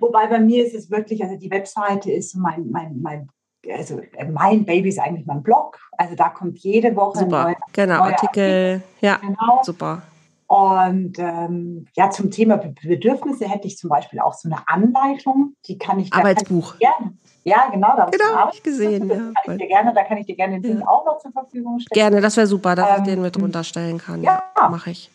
[0.00, 3.28] Wobei bei mir ist es wirklich, also die Webseite ist mein, mein, mein
[3.76, 5.78] also mein Baby ist eigentlich mein Blog.
[5.96, 7.38] Also da kommt jede Woche super.
[7.38, 8.42] ein neuer, genau, neuer Artikel.
[8.42, 8.82] Artikel.
[9.00, 9.62] Ja, genau.
[9.62, 10.02] super.
[10.48, 15.76] Und ähm, ja, zum Thema Bedürfnisse hätte ich zum Beispiel auch so eine Anleitung, die
[15.76, 16.70] kann ich Arbeitsbuch.
[16.70, 19.10] Kann ich gerne, ja, genau, da genau, habe ich gesehen.
[19.10, 20.88] Das kann ich dir gerne, da kann ich dir gerne den ja.
[20.88, 21.92] auch noch zur Verfügung stellen.
[21.92, 24.22] Gerne, das wäre super, dass ähm, ich den mit runterstellen kann.
[24.22, 25.10] Ja, ja mache ich.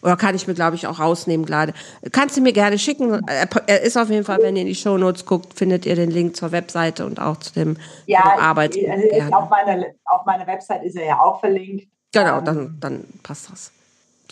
[0.00, 1.74] Oder kann ich mir, glaube ich, auch rausnehmen gerade.
[2.12, 3.20] Kannst du mir gerne schicken.
[3.26, 6.36] Er ist auf jeden Fall, wenn ihr in die Shownotes guckt, findet ihr den Link
[6.36, 8.88] zur Webseite und auch zu dem, ja, zu dem Arbeitsbuch.
[8.88, 11.88] Also auf, meiner, auf meiner Website ist er ja auch verlinkt.
[12.12, 13.72] Genau, ähm, dann, dann passt das.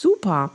[0.00, 0.50] Super.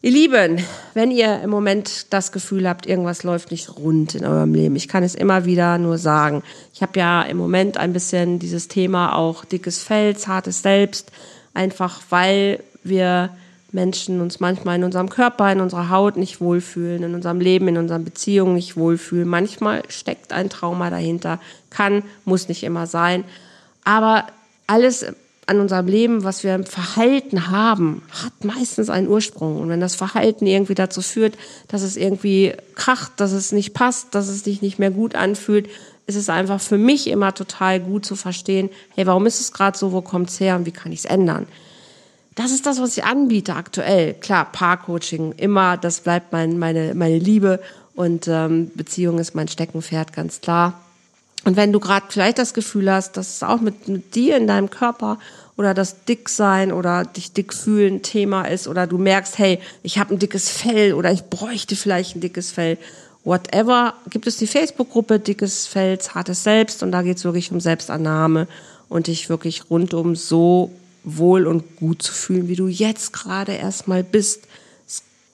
[0.00, 4.54] Ihr Lieben, wenn ihr im Moment das Gefühl habt, irgendwas läuft nicht rund in eurem
[4.54, 6.42] Leben, ich kann es immer wieder nur sagen.
[6.72, 11.12] Ich habe ja im Moment ein bisschen dieses Thema auch dickes Fell, zartes Selbst,
[11.52, 13.28] einfach weil wir
[13.72, 17.76] Menschen uns manchmal in unserem Körper, in unserer Haut nicht wohlfühlen, in unserem Leben, in
[17.76, 19.28] unseren Beziehungen nicht wohlfühlen.
[19.28, 23.24] Manchmal steckt ein Trauma dahinter, kann, muss nicht immer sein.
[23.84, 24.28] Aber
[24.66, 25.04] alles
[25.46, 29.60] an unserem Leben, was wir im Verhalten haben, hat meistens einen Ursprung.
[29.60, 31.38] Und wenn das Verhalten irgendwie dazu führt,
[31.68, 35.68] dass es irgendwie kracht, dass es nicht passt, dass es sich nicht mehr gut anfühlt,
[36.08, 39.78] ist es einfach für mich immer total gut zu verstehen, hey, warum ist es gerade
[39.78, 41.46] so, wo kommt es her und wie kann ich es ändern?
[42.34, 44.14] Das ist das, was ich anbiete aktuell.
[44.14, 47.60] Klar, Paarcoaching, immer, das bleibt mein, meine, meine Liebe
[47.94, 50.85] und ähm, Beziehung ist mein Steckenpferd, ganz klar.
[51.46, 54.48] Und wenn du gerade vielleicht das Gefühl hast, dass es auch mit, mit dir in
[54.48, 55.20] deinem Körper
[55.56, 60.12] oder das Dicksein oder dich dick fühlen Thema ist oder du merkst, hey, ich habe
[60.12, 62.78] ein dickes Fell oder ich bräuchte vielleicht ein dickes Fell,
[63.22, 67.60] whatever, gibt es die Facebook-Gruppe Dickes Fell, Hartes Selbst und da geht es wirklich um
[67.60, 68.48] Selbstannahme
[68.88, 70.72] und dich wirklich rundum so
[71.04, 74.48] wohl und gut zu fühlen, wie du jetzt gerade erstmal bist.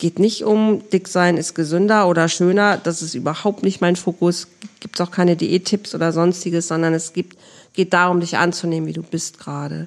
[0.03, 2.77] Es geht nicht um, dick sein ist gesünder oder schöner.
[2.77, 4.49] Das ist überhaupt nicht mein Fokus.
[4.81, 7.39] Gibt auch keine Diättipps oder sonstiges, sondern es gibt,
[7.73, 9.87] geht darum, dich anzunehmen, wie du bist gerade.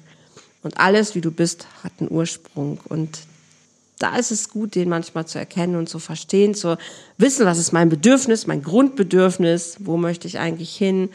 [0.63, 2.79] Und alles, wie du bist, hat einen Ursprung.
[2.87, 3.19] Und
[3.99, 6.77] da ist es gut, den manchmal zu erkennen und zu verstehen, zu
[7.17, 11.09] wissen, was ist mein Bedürfnis, mein Grundbedürfnis, wo möchte ich eigentlich hin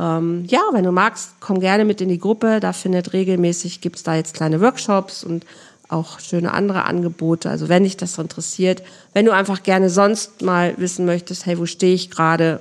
[0.00, 2.60] ähm, ja, wenn du magst, komm gerne mit in die Gruppe.
[2.60, 5.44] Da findet regelmäßig, gibt's da jetzt kleine Workshops und
[5.92, 7.50] auch schöne andere Angebote.
[7.50, 8.82] Also wenn dich das interessiert,
[9.12, 12.60] wenn du einfach gerne sonst mal wissen möchtest, hey, wo stehe ich gerade,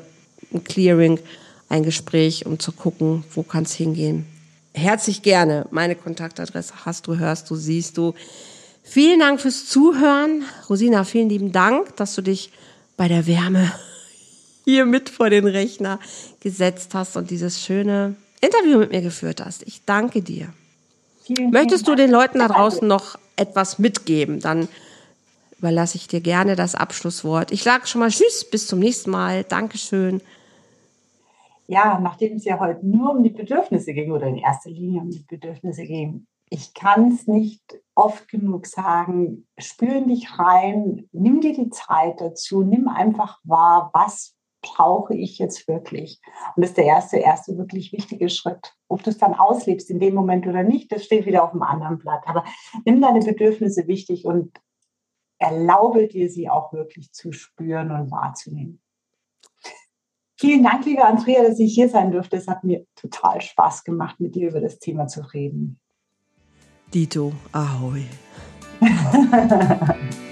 [0.53, 1.19] ein Clearing,
[1.69, 4.25] ein Gespräch, um zu gucken, wo kann es hingehen.
[4.73, 5.65] Herzlich gerne.
[5.71, 8.13] Meine Kontaktadresse hast du, hörst du, siehst du.
[8.83, 10.43] Vielen Dank fürs Zuhören.
[10.69, 12.51] Rosina, vielen lieben Dank, dass du dich
[12.97, 13.71] bei der Wärme
[14.65, 15.99] hier mit vor den Rechner
[16.39, 19.63] gesetzt hast und dieses schöne Interview mit mir geführt hast.
[19.63, 20.53] Ich danke dir.
[21.35, 24.39] Vielen, Möchtest vielen du den Leuten da draußen noch etwas mitgeben?
[24.39, 24.67] Dann
[25.57, 27.51] überlasse ich dir gerne das Abschlusswort.
[27.51, 29.43] Ich sage schon mal Tschüss, bis zum nächsten Mal.
[29.43, 30.21] Dankeschön.
[31.67, 35.09] Ja, nachdem es ja heute nur um die Bedürfnisse ging oder in erster Linie um
[35.09, 37.61] die Bedürfnisse ging, ich kann es nicht
[37.95, 43.89] oft genug sagen, spür in dich rein, nimm dir die Zeit dazu, nimm einfach wahr,
[43.93, 46.21] was brauche ich jetzt wirklich?
[46.55, 48.73] Und das ist der erste, erste wirklich wichtige Schritt.
[48.87, 51.63] Ob du es dann auslebst in dem Moment oder nicht, das steht wieder auf einem
[51.63, 52.23] anderen Blatt.
[52.25, 52.43] Aber
[52.85, 54.51] nimm deine Bedürfnisse wichtig und
[55.37, 58.79] erlaube dir, sie auch wirklich zu spüren und wahrzunehmen.
[60.37, 62.37] Vielen Dank, liebe Andrea, dass ich hier sein durfte.
[62.37, 65.79] Es hat mir total Spaß gemacht, mit dir über das Thema zu reden.
[66.93, 68.05] Dito, ahoi.